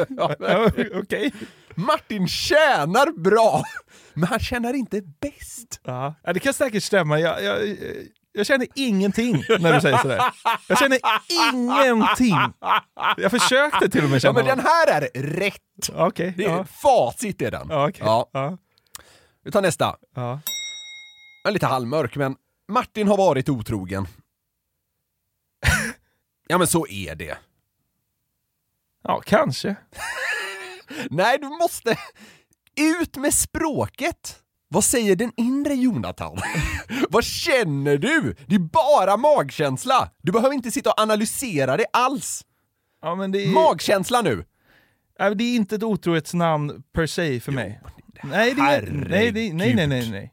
[0.09, 0.71] Ja, Ja,
[1.03, 1.33] Okej.
[1.75, 3.63] Martin tjänar bra,
[4.15, 5.81] men han tjänar inte bäst.
[5.85, 6.15] Ja.
[6.25, 7.21] ja, det kan säkert stämma.
[7.21, 7.77] Jag, jag,
[8.33, 10.21] jag känner ingenting när du säger sådär.
[10.69, 10.99] Jag känner
[11.53, 12.37] ingenting.
[13.17, 15.91] Jag försökte till och med Ja, känna men den här är rätt.
[15.93, 16.35] Okej.
[16.37, 16.65] Det är, ja.
[16.65, 17.67] Facit är den.
[17.71, 18.03] Ja, okej.
[18.05, 18.31] Ja.
[18.33, 18.59] Ja.
[19.45, 19.97] Vi tar nästa.
[20.15, 20.41] Ja.
[21.45, 22.37] Den är lite halvmörk, men
[22.69, 24.07] Martin har varit otrogen.
[26.47, 27.39] Ja, men så är det.
[29.05, 29.77] ja, kanske.
[31.11, 31.99] Nej, du måste
[32.81, 34.43] ut med språket.
[34.69, 36.39] Vad säger den inre Jonathan?
[37.11, 38.35] Vad känner du?
[38.47, 40.11] Det är bara magkänsla.
[40.23, 42.45] Du behöver inte sitta och analysera det alls.
[43.03, 44.45] Ja, men det, är, Magkänsla nu.
[45.19, 47.81] ja, det är inte ett otrohetsnamn per se för mig.
[48.23, 50.33] Nej, det är, nej, det, nej, nej, nej, nej.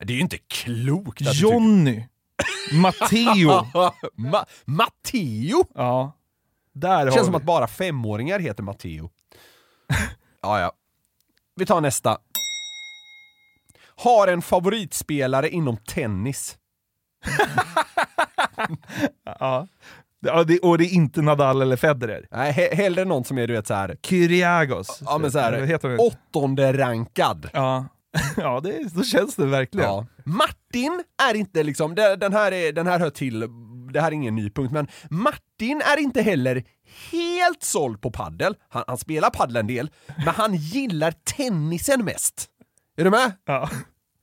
[0.00, 2.04] Det är ju inte klokt att du Johnny.
[2.72, 3.50] Matteo.
[4.18, 5.64] Ma- Matteo?
[5.74, 6.12] Ja.
[6.74, 7.36] Där känns som vi.
[7.36, 9.10] att bara femåringar heter Matteo.
[10.42, 10.72] ja, ja.
[11.56, 12.18] Vi tar nästa.
[13.96, 16.58] Har en favoritspelare inom tennis.
[19.24, 19.66] Ja.
[20.20, 22.26] Ja, det, och det är inte Nadal eller Federer.
[22.30, 25.02] Nej, he- hellre någon som är du vet såhär, Kyrgios.
[25.04, 25.98] ja men såhär, det?
[25.98, 27.50] åttonde rankad.
[27.52, 27.84] Ja,
[28.36, 29.88] ja det, så känns det verkligen.
[29.88, 30.06] Ja.
[30.24, 33.48] Martin är inte liksom, den här, är, den här hör till,
[33.92, 36.64] det här är ingen ny punkt, men Martin är inte heller
[37.10, 38.54] helt såld på paddel.
[38.68, 42.48] Han, han spelar paddel en del, men han gillar tennisen mest.
[42.96, 43.32] Är du med?
[43.44, 43.70] Ja.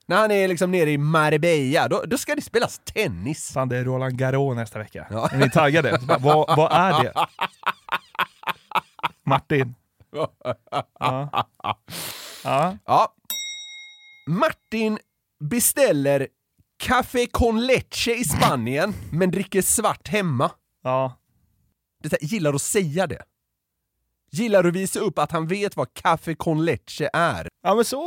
[0.05, 3.51] När han är liksom nere i Marbella, då, då ska det spelas tennis.
[3.53, 5.07] Fan, det är Roland Garros nästa vecka.
[5.09, 5.29] Ja.
[5.31, 5.99] Är ni taggade?
[6.07, 7.13] Bara, vad, vad är det?
[9.23, 9.75] Martin.
[10.99, 11.45] Ja.
[12.43, 12.77] Ja.
[12.85, 13.13] Ja.
[14.29, 14.99] Martin
[15.39, 16.27] beställer
[16.79, 20.51] café con leche i Spanien, men dricker svart hemma.
[20.83, 21.19] Ja.
[22.03, 23.23] Det är, gillar att säga det.
[24.31, 27.47] Gillar att visa upp att han vet vad café con leche är.
[27.63, 28.01] ja, men så,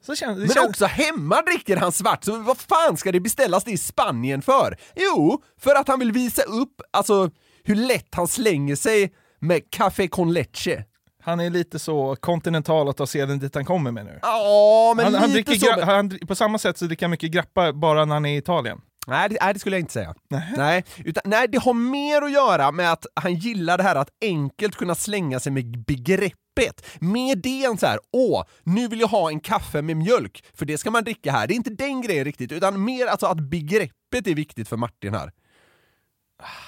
[0.00, 0.40] så känns det.
[0.40, 3.78] Men känns, också hemma dricker han svart, så vad fan ska det beställas det i
[3.78, 4.76] Spanien för?
[4.96, 7.30] Jo, för att han vill visa upp alltså
[7.64, 10.84] hur lätt han slänger sig med café con leche.
[11.22, 14.18] Han är lite så kontinental att ta seden dit han kommer med nu.
[14.22, 15.80] Ja, men han, han lite dricker så.
[15.80, 18.36] gra- han, på samma sätt så dricker han mycket grappa bara när han är i
[18.36, 18.80] Italien.
[19.06, 20.14] Nej det, nej, det skulle jag inte säga.
[20.56, 24.08] Nej, utan, nej, det har mer att göra med att han gillar det här att
[24.22, 26.86] enkelt kunna slänga sig med begreppet.
[27.00, 30.66] Med det än så här, åh, nu vill jag ha en kaffe med mjölk, för
[30.66, 31.46] det ska man dricka här.
[31.46, 35.14] Det är inte den grejen riktigt, utan mer alltså att begreppet är viktigt för Martin
[35.14, 35.32] här.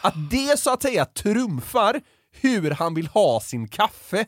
[0.02, 2.00] Att det så att säga trumfar
[2.40, 4.24] hur han vill ha sin kaffe.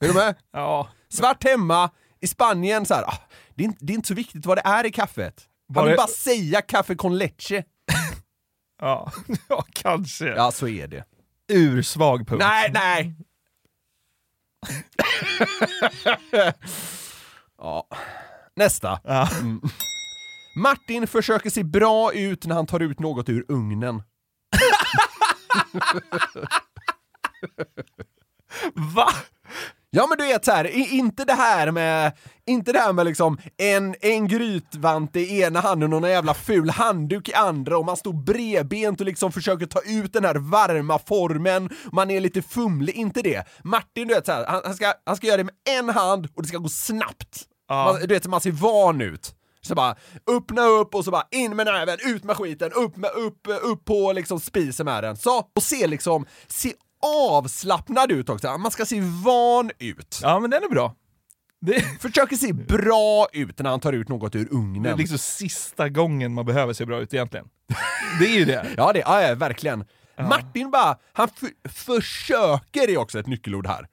[0.00, 0.34] Är du med?
[0.52, 0.88] Ja.
[1.08, 1.90] Svart hemma,
[2.20, 3.18] i Spanien så här, ah,
[3.54, 5.46] det, är inte, det är inte så viktigt vad det är i kaffet.
[5.74, 7.64] Han vill Bara- säga kaffe con leche.
[8.82, 9.12] Ja,
[9.48, 10.26] ja kanske.
[10.26, 11.04] Ja, så är det.
[11.52, 12.40] Ursvag punkt.
[12.44, 13.14] Nej, nej!
[17.58, 17.88] ja.
[18.56, 19.00] Nästa.
[19.04, 19.28] Ja.
[19.40, 19.60] Mm.
[20.56, 24.02] Martin försöker se bra ut när han tar ut något ur ugnen.
[28.94, 29.08] Va?
[29.92, 32.12] Ja men du vet så här, i- inte det här med,
[32.46, 36.70] inte det här med liksom en, en grytvante i ena handen och någon jävla ful
[36.70, 40.98] handduk i andra och man står bredbent och liksom försöker ta ut den här varma
[40.98, 43.44] formen, man är lite fumlig, inte det.
[43.64, 46.28] Martin du vet så här, han, han, ska, han ska göra det med en hand
[46.34, 47.42] och det ska gå snabbt.
[47.68, 47.84] Ja.
[47.84, 49.34] Man, du vet, man ser van ut.
[49.62, 49.96] Så bara
[50.36, 53.84] öppna upp och så bara in med näven, ut med skiten, upp, med, upp, upp
[53.84, 55.16] på liksom spisen med den.
[55.16, 56.72] Så, och se liksom, se
[57.02, 58.58] avslappnad ut också.
[58.58, 60.20] Man ska se van ut.
[60.22, 60.94] Ja, men den är bra.
[61.60, 64.96] Det, Försöker se bra ut när han tar ut något ur det är ugnen.
[64.98, 67.46] liksom sista gången man behöver se bra ut egentligen.
[68.20, 68.66] Det är ju det.
[68.76, 69.84] Ja, det ja, ja, verkligen.
[70.18, 71.28] Martin bara, han
[71.68, 73.86] försöker är också ett nyckelord här.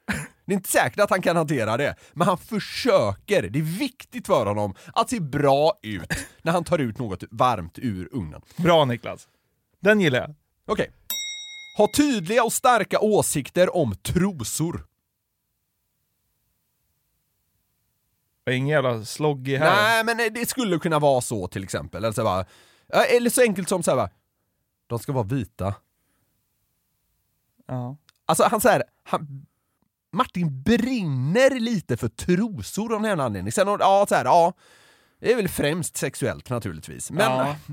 [0.45, 3.49] Det är inte säkert att han kan hantera det, men han försöker.
[3.49, 7.80] Det är viktigt för honom att se bra ut när han tar ut något varmt
[7.80, 8.41] ur ugnen.
[8.58, 9.28] Bra Niklas.
[9.82, 10.36] Den gillar jag.
[10.68, 10.91] Okej.
[11.78, 14.88] Ha tydliga och starka åsikter om trosor.
[18.49, 19.75] Ingen jävla sloggig här.
[19.75, 22.03] Nej, men det skulle kunna vara så till exempel.
[22.03, 22.45] Eller så, bara,
[23.09, 24.09] eller så enkelt som så här, bara,
[24.88, 25.75] De ska vara vita.
[27.65, 27.97] Ja.
[28.25, 29.45] Alltså han så här, han,
[30.11, 33.51] Martin brinner lite för trosor av någon anledning.
[33.51, 34.53] Sen, ja, så här, ja,
[35.19, 37.11] det är väl främst sexuellt naturligtvis.
[37.11, 37.55] Men Ja.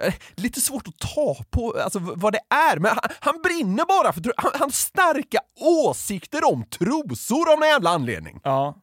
[0.00, 2.78] eh, lite svårt att ta på alltså, vad det är.
[2.78, 7.90] Men han, han brinner bara för han, han starka åsikter om trosor av någon jävla
[7.90, 8.40] anledning.
[8.44, 8.82] Ja.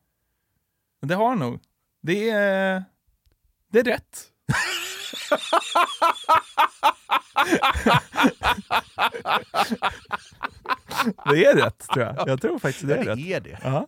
[1.01, 1.59] Det har han nog.
[2.01, 2.83] Det är...
[3.71, 4.29] Det är rätt.
[11.25, 12.27] det är rätt, tror jag.
[12.27, 13.19] Jag tror faktiskt det är rätt.
[13.19, 13.59] är det.
[13.63, 13.87] Ja.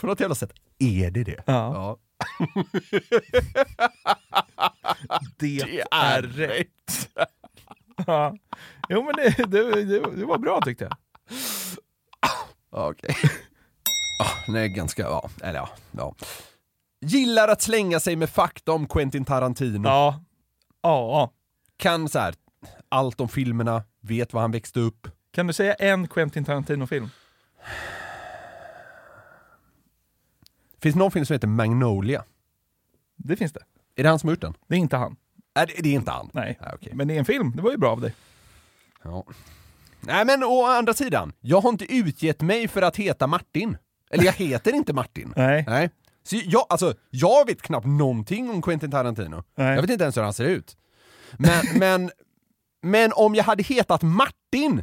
[0.00, 1.42] På något jävla sätt är det det.
[1.46, 1.98] Ja.
[5.36, 7.10] Det, är rätt.
[8.06, 8.36] Ja.
[8.88, 10.96] Jo, men det, det, det, det var bra tyckte jag.
[12.70, 13.14] Ja, Okej.
[14.18, 16.14] Ja, den är ganska, ja, eller ja, ja.
[17.00, 19.88] Gillar att slänga sig med fakta om Quentin Tarantino.
[19.88, 20.20] Ja.
[20.82, 21.32] Ja.
[21.76, 22.34] Kan så här,
[22.88, 25.08] allt om filmerna, vet var han växte upp.
[25.30, 27.08] Kan du säga en Quentin Tarantino-film?
[30.80, 32.24] Finns det någon film som heter Magnolia?
[33.16, 33.64] Det finns det.
[33.96, 34.54] Är det han som har gjort den?
[34.68, 35.16] Det är inte han.
[35.56, 36.30] Nej, det, det är inte han.
[36.32, 36.58] Nej.
[36.60, 36.92] Nej, okej.
[36.94, 37.52] Men det är en film.
[37.56, 38.14] Det var ju bra av dig.
[39.02, 39.24] Ja.
[40.00, 43.76] Nej men å andra sidan, jag har inte utgett mig för att heta Martin.
[44.10, 45.32] Eller jag heter inte Martin.
[45.36, 45.64] Nej.
[45.68, 45.90] Nej.
[46.22, 49.44] Så jag, alltså, jag vet knappt någonting om Quentin Tarantino.
[49.54, 49.74] Nej.
[49.74, 50.76] Jag vet inte ens hur han ser ut.
[51.32, 52.10] Men, men,
[52.82, 54.82] men om jag hade hetat Martin,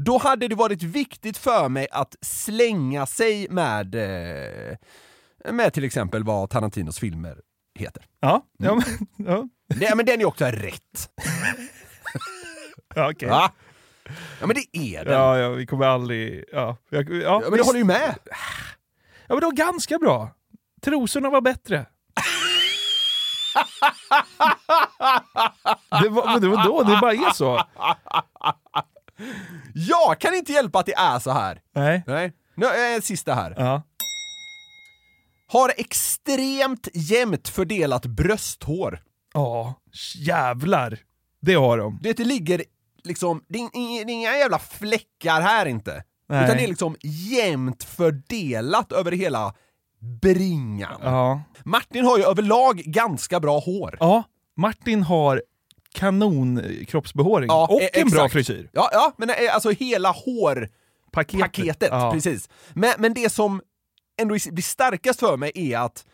[0.00, 4.76] då hade det varit viktigt för mig att slänga sig med, eh,
[5.52, 7.36] med till exempel vad Tarantinos filmer
[7.74, 8.06] heter.
[8.20, 8.46] Ja.
[8.58, 8.84] Ja, men,
[9.26, 9.48] ja.
[9.68, 11.10] Det, men den är också rätt.
[12.94, 13.12] ja.
[13.28, 13.52] Va?
[14.40, 15.14] Ja men det är den.
[15.14, 16.44] Ja, ja, vi kommer aldrig...
[16.52, 18.14] Ja, ja, Ja, men du håller ju med.
[19.26, 20.30] Ja, men det var ganska bra.
[20.82, 21.86] Trosorna var bättre.
[26.02, 27.62] det, var, men det var då, det bara är så.
[29.74, 31.60] Jag kan inte hjälpa att det är så här.
[31.74, 32.02] Nej.
[32.06, 32.32] Nej.
[32.54, 33.54] Nu är en sista här.
[33.58, 33.82] Ja.
[35.50, 39.02] Har extremt jämnt fördelat brösthår.
[39.34, 39.74] Ja,
[40.16, 40.98] jävlar.
[41.40, 41.98] Det har de.
[42.02, 42.64] Det, det ligger
[43.04, 46.04] liksom, det är, inga- det är inga jävla fläckar här inte.
[46.28, 46.44] Nej.
[46.44, 49.54] Utan det är liksom jämnt fördelat över hela
[50.22, 51.00] bringan.
[51.02, 51.40] Ja.
[51.64, 53.96] Martin har ju överlag ganska bra hår.
[54.00, 54.22] Ja,
[54.56, 55.42] Martin har
[55.94, 58.32] kanon kroppsbehåring och e- en bra exakt.
[58.32, 58.70] frisyr.
[58.72, 61.88] Ja, ja, men eh, alltså hela hårpaketet, Paketet.
[61.92, 62.12] Ja.
[62.12, 62.48] precis.
[62.74, 63.62] Men, men det som
[64.20, 66.06] ändå blir starkast för mig är att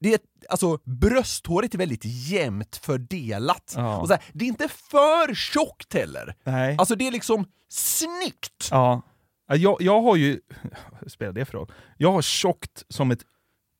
[0.00, 3.72] det är, alltså, brösthåret är väldigt jämnt fördelat.
[3.76, 3.98] Ja.
[3.98, 6.34] Och så här, det är inte för tjockt heller.
[6.44, 6.76] Nej.
[6.78, 8.68] Alltså det är liksom snyggt!
[8.70, 9.02] Ja.
[9.48, 10.40] Ja, Jag, jag har ju...
[11.06, 11.72] Spelar det för roll?
[11.96, 13.20] Jag har tjockt som ett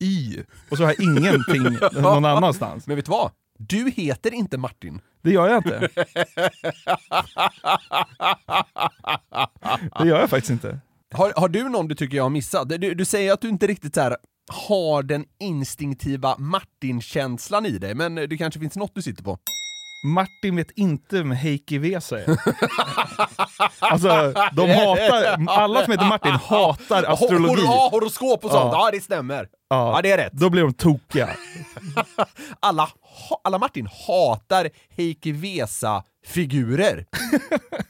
[0.02, 1.62] Y och så har jag ingenting
[2.02, 2.86] någon annanstans.
[2.86, 3.30] Men vet du vad?
[3.58, 5.00] Du heter inte Martin.
[5.22, 5.88] Det gör jag inte.
[9.98, 10.80] Det gör jag faktiskt inte.
[11.14, 12.68] Har, har du någon du tycker jag har missat?
[12.68, 14.16] Du, du säger att du inte riktigt så här
[14.52, 19.38] har den instinktiva Martin-känslan i dig, men det kanske finns något du sitter på?
[20.06, 22.26] Martin vet inte vem Heikki Vesa är.
[23.78, 27.62] Alltså, de hatar, alla som heter Martin hatar astrologi.
[27.64, 28.84] Ja, horoskop och sånt, ja.
[28.84, 28.90] Ja.
[28.92, 29.48] det stämmer.
[29.68, 29.96] Ja.
[29.96, 30.32] Ja, det är rätt.
[30.32, 31.28] Då blir de tokiga.
[32.60, 32.88] Alla,
[33.44, 37.06] alla Martin hatar Heikki Vesa-figurer.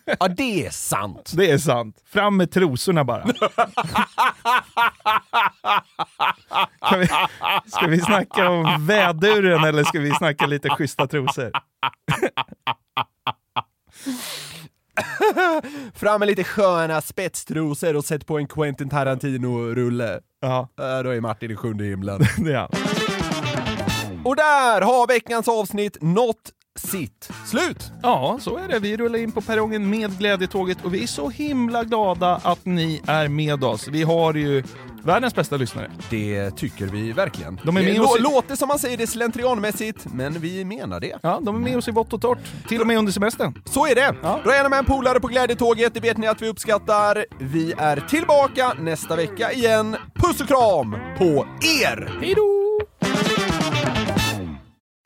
[0.21, 1.33] ja, det är sant.
[1.37, 2.03] Det är sant.
[2.07, 3.23] Fram med trosorna bara.
[6.91, 7.07] Kan vi,
[7.67, 11.51] ska vi snacka om väduren eller ska vi snacka lite schyssta trosor?
[15.95, 20.21] Fram med lite sköna spetstrosor och sätt på en Quentin Tarantino-rulle.
[20.41, 22.21] Ja, Äh, Då är Martin i sjunde himlen.
[22.39, 22.69] det är han.
[24.25, 27.93] Och där har veckans avsnitt nått sitt slut.
[28.03, 28.79] Ja, så är det.
[28.79, 33.01] Vi rullar in på perrongen med glädjetåget och vi är så himla glada att ni
[33.07, 33.89] är med oss.
[33.89, 34.63] Vi har ju
[35.05, 35.91] världens bästa lyssnare.
[36.11, 37.61] Det tycker vi verkligen.
[37.65, 40.65] De är det med lå- oss i- låter som man säger det slentrianmässigt, men vi
[40.65, 41.19] menar det.
[41.23, 42.39] Ja, de är med oss i vått och torrt.
[42.69, 43.63] Till och med under semestern.
[43.65, 44.15] Så är det!
[44.23, 44.41] Ja.
[44.45, 47.27] Dra gärna med en polare på glädjetåget, det vet ni att vi uppskattar.
[47.41, 49.97] Vi är tillbaka nästa vecka igen.
[50.15, 51.47] Puss och kram på
[51.83, 52.19] er!
[52.21, 52.81] Hej då!